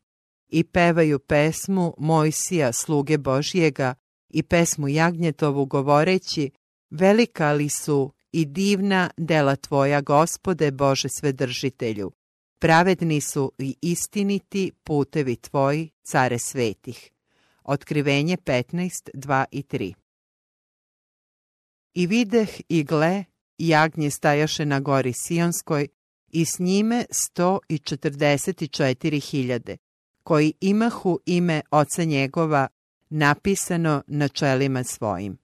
I 0.48 0.64
pevaju 0.64 1.18
pesmu 1.18 1.94
Mojsija, 1.98 2.72
sluge 2.72 3.18
Božijega, 3.18 3.94
i 4.28 4.42
pesmu 4.42 4.88
Jagnjetovu 4.88 5.66
govoreći, 5.66 6.50
velika 6.90 7.52
li 7.52 7.68
su 7.68 8.12
i 8.32 8.44
divna 8.44 9.10
dela 9.16 9.56
Tvoja, 9.56 10.00
Gospode 10.00 10.70
Bože 10.70 11.08
Svedržitelju. 11.08 12.12
Pravedni 12.58 13.20
su 13.20 13.52
i 13.58 13.76
istiniti 13.82 14.72
putevi 14.84 15.36
Tvoji, 15.36 15.90
care 16.02 16.38
svetih. 16.38 17.10
Otkrivenje 17.64 18.36
15, 18.36 18.90
2 19.14 19.44
i 19.50 19.62
3 19.62 19.94
I 21.94 22.06
videh 22.06 22.60
i 22.68 22.84
gle, 22.84 23.24
jagnje 23.58 24.10
stajaše 24.10 24.64
na 24.64 24.80
gori 24.80 25.12
Sionskoj 25.12 25.88
i 26.28 26.44
s 26.44 26.58
njime 26.58 27.04
sto 27.10 27.58
i 27.68 27.78
četrdeset 27.78 28.70
četiri 28.70 29.20
hiljade, 29.20 29.76
koji 30.22 30.52
imahu 30.60 31.18
ime 31.26 31.60
oca 31.70 32.04
njegova 32.04 32.68
napisano 33.10 34.02
na 34.06 34.28
čelima 34.28 34.84
svojim. 34.84 35.38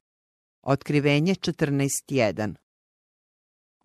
Otkrivenje 0.62 1.34
14.1 1.34 2.54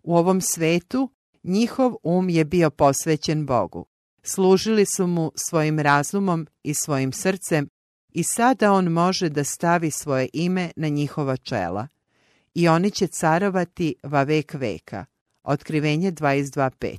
U 0.02 0.16
ovom 0.16 0.40
svetu 0.40 1.10
njihov 1.42 1.94
um 2.02 2.28
je 2.28 2.44
bio 2.44 2.70
posvećen 2.70 3.46
Bogu. 3.46 3.86
Služili 4.22 4.86
su 4.86 5.06
mu 5.06 5.32
svojim 5.34 5.78
razumom 5.78 6.46
i 6.62 6.74
svojim 6.74 7.12
srcem 7.12 7.68
i 8.12 8.22
sada 8.22 8.72
on 8.72 8.88
može 8.88 9.28
da 9.28 9.44
stavi 9.44 9.90
svoje 9.90 10.28
ime 10.32 10.70
na 10.76 10.88
njihova 10.88 11.36
čela. 11.36 11.88
I 12.54 12.68
oni 12.68 12.90
će 12.90 13.06
carovati 13.06 13.94
va 14.02 14.22
vek 14.22 14.54
veka. 14.54 15.04
Otkrivenje 15.42 16.12
22.5 16.12 16.98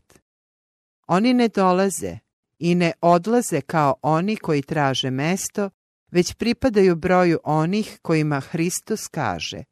Oni 1.07 1.33
ne 1.33 1.47
dolaze 1.47 2.17
i 2.59 2.75
ne 2.75 2.91
odlaze 3.01 3.61
kao 3.61 3.95
oni 4.01 4.35
koji 4.35 4.61
traže 4.61 5.11
mesto, 5.11 5.69
već 6.11 6.33
pripadaju 6.33 6.95
broju 6.95 7.39
onih 7.43 7.99
kojima 8.01 8.39
Hristos 8.39 9.07
kaže 9.07 9.63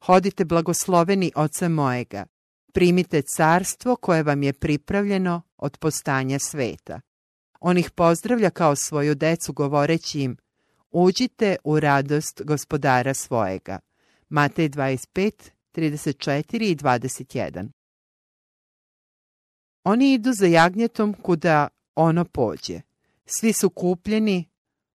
Hodite 0.00 0.44
blagosloveni 0.44 1.32
oca 1.34 1.68
mojega, 1.68 2.26
primite 2.72 3.22
carstvo 3.22 3.96
koje 3.96 4.22
vam 4.22 4.42
je 4.42 4.52
pripravljeno 4.52 5.42
od 5.56 5.78
postanja 5.78 6.38
sveta. 6.38 7.00
On 7.60 7.78
ih 7.78 7.90
pozdravlja 7.90 8.50
kao 8.50 8.76
svoju 8.76 9.14
decu 9.14 9.52
govoreći 9.52 10.20
im 10.20 10.36
Uđite 10.90 11.56
u 11.64 11.80
radost 11.80 12.42
gospodara 12.44 13.14
svojega. 13.14 13.78
Matej 14.32 14.68
25, 14.68 15.50
34 15.74 16.70
i 16.70 16.76
21 16.76 17.68
Oni 19.84 20.12
idu 20.12 20.32
za 20.32 20.46
jagnjetom 20.46 21.14
kuda 21.14 21.68
ono 21.94 22.24
pođe. 22.24 22.80
Svi 23.26 23.52
su 23.52 23.70
kupljeni 23.70 24.48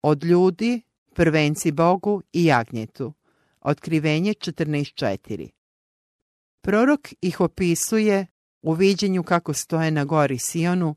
od 0.02 0.24
ljudi, 0.24 0.82
prvenci 1.14 1.72
Bogu 1.72 2.22
i 2.34 2.46
jagnjetu. 2.46 3.14
Otkrivenje 3.62 4.34
14.4 4.34 5.50
Prorok 6.62 7.10
ih 7.22 7.42
opisuje 7.42 8.28
u 8.62 8.74
viđenju 8.74 9.24
kako 9.24 9.54
stoje 9.54 9.92
na 9.92 10.06
gori 10.06 10.38
Sionu, 10.40 10.96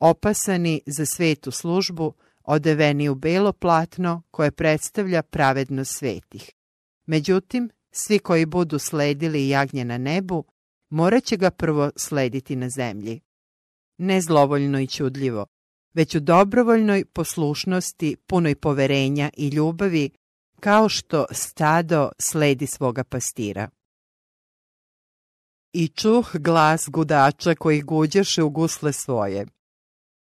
opasani 0.00 0.80
za 0.86 1.06
svetu 1.06 1.50
službu, 1.50 2.12
odeveni 2.44 3.08
u 3.08 3.14
belo 3.14 3.52
platno 3.52 4.22
koje 4.30 4.50
predstavlja 4.50 5.22
pravednost 5.22 5.98
svetih. 5.98 6.50
Međutim, 7.06 7.70
svi 7.90 8.18
koji 8.18 8.46
budu 8.46 8.78
sledili 8.78 9.48
jagnje 9.48 9.84
na 9.84 9.98
nebu, 9.98 10.44
morat 10.90 11.24
će 11.24 11.36
ga 11.36 11.50
prvo 11.50 11.90
slediti 11.96 12.56
na 12.56 12.68
zemlji. 12.70 13.20
Ne 13.98 14.20
zlovoljno 14.20 14.80
i 14.80 14.86
čudljivo, 14.86 15.46
već 15.94 16.14
u 16.14 16.20
dobrovoljnoj 16.20 17.04
poslušnosti, 17.04 18.16
punoj 18.26 18.54
poverenja 18.54 19.30
i 19.36 19.48
ljubavi, 19.48 20.10
kao 20.60 20.88
što 20.88 21.26
stado 21.30 22.10
sledi 22.18 22.66
svoga 22.66 23.04
pastira. 23.04 23.68
I 25.72 25.88
čuh 25.88 26.30
glas 26.34 26.88
gudača 26.88 27.54
koji 27.54 27.82
guđaše 27.82 28.42
u 28.42 28.50
gusle 28.50 28.92
svoje. 28.92 29.46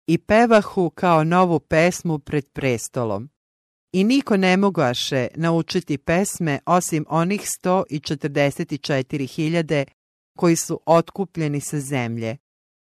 i 0.07 0.19
pevahu 0.19 0.91
kao 0.91 1.25
novu 1.25 1.61
pesmu 1.61 2.19
pred 2.19 2.49
prestolom. 2.53 3.31
I 3.93 4.05
niko 4.05 4.37
ne 4.37 4.57
mogaše 4.57 5.29
naučiti 5.35 5.99
pesme 5.99 6.59
osim 6.67 7.07
onih 7.09 7.41
144.000 7.65 9.85
koji 10.37 10.57
su 10.57 10.81
otkupljeni 10.87 11.61
sa 11.61 11.81
zemlje. 11.81 12.37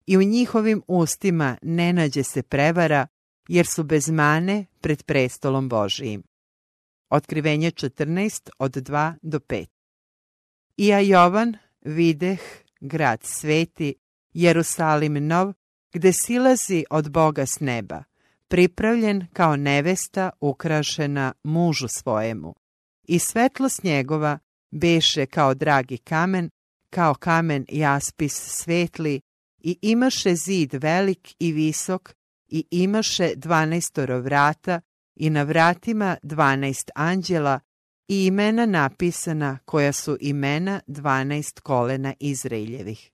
I 0.08 0.18
u 0.18 0.24
njihovim 0.24 0.82
ustima 0.88 1.58
ne 1.62 1.94
nađe 1.94 2.24
se 2.24 2.44
prevara, 2.44 3.08
jer 3.48 3.66
su 3.66 3.84
bez 3.84 4.10
mane 4.10 4.66
pred 4.82 5.04
prestolom 5.04 5.70
Božijim. 5.70 6.24
Otkrivenje 7.10 7.72
14 7.72 8.50
od 8.60 8.72
2 8.72 9.14
do 9.22 9.40
5. 9.40 9.66
I 10.78 10.88
ja 10.88 11.00
Jovan 11.00 11.58
videh 11.82 12.40
grad 12.80 13.24
sveti, 13.24 13.96
Jerusalim 14.34 15.28
nov, 15.28 15.54
gde 15.94 16.14
silazi 16.14 16.86
od 16.90 17.12
Boga 17.12 17.46
s 17.46 17.60
neba, 17.60 18.04
pripravljen 18.48 19.28
kao 19.34 19.56
nevesta 19.56 20.30
ukrašena 20.40 21.34
mužu 21.44 21.88
svojemu. 21.88 22.54
I 23.08 23.20
svetlost 23.20 23.84
njegova 23.84 24.40
beše 24.72 25.26
kao 25.26 25.54
dragi 25.54 25.98
kamen, 25.98 26.50
kao 26.90 27.14
kamen 27.14 27.66
jaspis 27.70 28.34
svetli, 28.34 29.22
i 29.60 29.78
imaše 29.82 30.36
zid 30.36 30.74
velik 30.74 31.36
i 31.40 31.52
visok, 31.52 32.14
i 32.48 32.66
imaše 32.72 33.36
dvanaestoro 33.36 34.20
vrata, 34.22 34.82
i 35.16 35.30
na 35.30 35.44
vratima 35.44 36.18
dvanaest 36.24 36.92
anđela, 36.96 37.60
i 38.08 38.26
imena 38.26 38.66
napisana 38.66 39.60
koja 39.66 39.94
su 39.94 40.18
imena 40.20 40.82
dvanaest 40.88 41.60
kolena 41.60 42.14
Izraeljevih. 42.20 43.12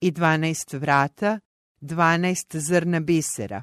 I 0.00 0.10
dvanaest 0.10 0.72
vrata, 0.72 1.40
dvanaest 1.80 2.56
zrna 2.56 3.00
bisera, 3.00 3.62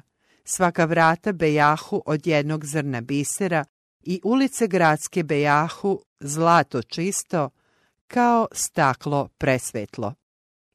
svaka 0.50 0.84
vrata 0.84 1.32
bejahu 1.32 2.02
od 2.06 2.26
jednog 2.26 2.66
zrna 2.66 3.00
bisera 3.00 3.64
i 4.02 4.20
ulice 4.24 4.66
gradske 4.66 5.22
bejahu 5.22 6.02
zlato 6.20 6.82
čisto, 6.82 7.50
kao 8.06 8.46
staklo 8.52 9.28
presvetlo. 9.38 10.14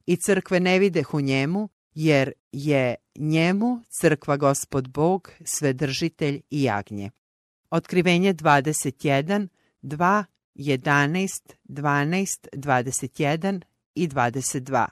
I 0.06 0.16
crkve 0.16 0.60
ne 0.60 0.78
videh 0.78 1.14
u 1.14 1.20
njemu, 1.20 1.68
jer 1.94 2.32
je 2.52 2.94
njemu 3.16 3.80
crkva 4.00 4.36
gospod 4.36 4.88
Bog, 4.88 5.30
svedržitelj 5.44 6.40
i 6.50 6.62
jagnje. 6.62 7.10
Otkrivenje 7.70 8.34
21, 8.34 9.48
2, 9.82 10.24
11, 10.54 11.52
12, 11.64 12.48
21 12.52 13.60
i 13.94 14.08
22. 14.08 14.86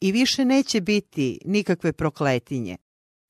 I 0.00 0.12
više 0.12 0.44
neće 0.44 0.80
biti 0.80 1.38
nikakve 1.44 1.92
prokletinje. 1.92 2.76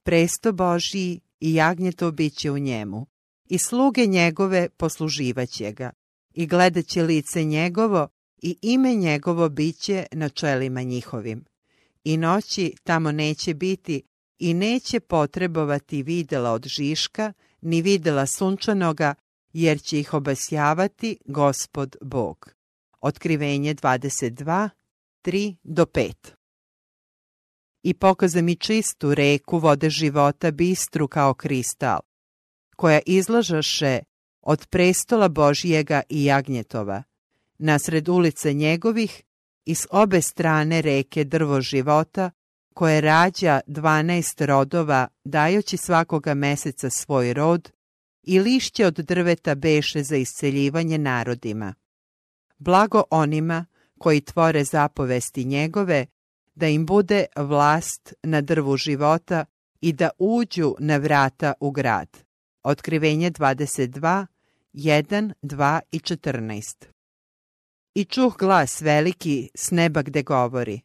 Presto 0.05 0.53
Božiji 0.53 1.21
i 1.41 1.55
jagnjeto 1.55 2.11
biće 2.11 2.51
u 2.51 2.59
njemu. 2.59 3.07
I 3.49 3.59
sluge 3.59 4.07
njegove 4.07 4.69
posluživaće 4.69 5.73
ga. 5.73 5.91
I 6.35 6.47
gledat 6.47 6.87
će 6.87 7.03
lice 7.03 7.45
njegovo 7.45 8.09
i 8.43 8.57
ime 8.63 8.95
njegovo 8.95 9.49
biće 9.49 10.07
na 10.13 10.29
čelima 10.29 10.83
njihovim. 10.83 11.45
I 12.05 12.17
noći 12.17 12.75
tamo 12.83 13.13
neće 13.13 13.55
biti 13.55 14.03
i 14.39 14.55
neće 14.55 15.01
potrebovati 15.01 16.03
videla 16.03 16.51
od 16.51 16.67
Žiška, 16.67 17.33
ni 17.61 17.83
videla 17.83 18.27
sunčanoga, 18.27 19.15
jer 19.53 19.81
će 19.83 20.01
ih 20.01 20.15
obasjavati 20.15 21.19
gospod 21.25 21.97
Bog. 22.01 22.55
Otkrivenje 23.01 23.75
22, 23.75 24.69
3 25.25 25.57
do 25.63 25.85
5 25.85 26.13
I 27.85 27.95
pokaza 27.95 28.43
mi 28.43 28.57
čistu 28.57 29.15
reku 29.15 29.59
vode 29.59 29.91
života 29.91 30.51
bistru 30.51 31.09
kao 31.09 31.35
kristal, 31.35 32.01
koja 32.77 33.01
izlažaše 33.07 33.99
od 34.41 34.67
prestola 34.67 35.29
Božijega 35.29 36.03
i 36.09 36.25
Jagnjetova, 36.25 37.03
nasred 37.59 38.09
ulice 38.09 38.53
njegovih 38.53 39.23
i 39.65 39.75
s 39.75 39.87
obe 39.91 40.23
strane 40.23 40.83
reke 40.83 41.25
drvo 41.25 41.61
života, 41.61 42.31
koje 42.75 43.01
rađa 43.01 43.61
dvanaest 43.67 44.41
rodova, 44.41 45.09
dajući 45.25 45.77
svakoga 45.77 46.35
meseca 46.35 46.91
svoj 46.91 47.33
rod, 47.33 47.71
i 48.23 48.41
lišće 48.41 48.87
od 48.87 48.95
drveta 48.95 49.55
beše 49.55 50.03
za 50.03 50.17
isceljivanje 50.17 50.99
narodima. 50.99 51.75
Blago 52.59 53.03
onima 53.11 53.67
koji 53.99 54.21
tvore 54.21 54.65
zapovesti 54.65 55.45
njegove, 55.45 56.07
da 56.55 56.69
im 56.69 56.87
bude 56.87 57.27
vlast 57.37 58.15
na 58.23 58.41
drvu 58.41 58.77
života 58.77 59.45
i 59.81 59.93
da 59.93 60.11
uđu 60.19 60.75
na 60.79 60.97
vrata 60.97 61.53
u 61.61 61.71
grad. 61.71 62.09
Otkrivenje 62.63 63.31
22, 63.31 64.27
1, 64.75 65.33
2 65.43 65.81
i 65.93 65.99
14 65.99 66.85
I 67.95 68.05
čuh 68.05 68.37
glas 68.39 68.81
veliki 68.81 69.51
s 69.55 69.71
neba 69.71 70.03
gde 70.03 70.23
govori 70.23 70.81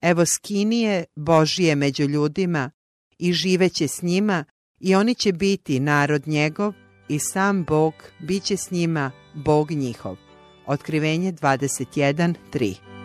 Evo 0.00 0.26
skinije 0.26 1.04
Božije 1.16 1.74
među 1.74 2.04
ljudima 2.04 2.70
i 3.18 3.32
živeće 3.32 3.88
s 3.88 4.02
njima 4.02 4.44
i 4.80 4.94
oni 4.94 5.14
će 5.14 5.32
biti 5.32 5.80
narod 5.80 6.28
njegov 6.28 6.72
i 7.08 7.18
sam 7.18 7.64
Bog 7.64 7.94
bit 8.20 8.42
će 8.42 8.56
s 8.56 8.70
njima 8.70 9.10
Bog 9.34 9.70
njihov. 9.70 10.16
Otkrivenje 10.66 11.32
21.3 11.32 12.95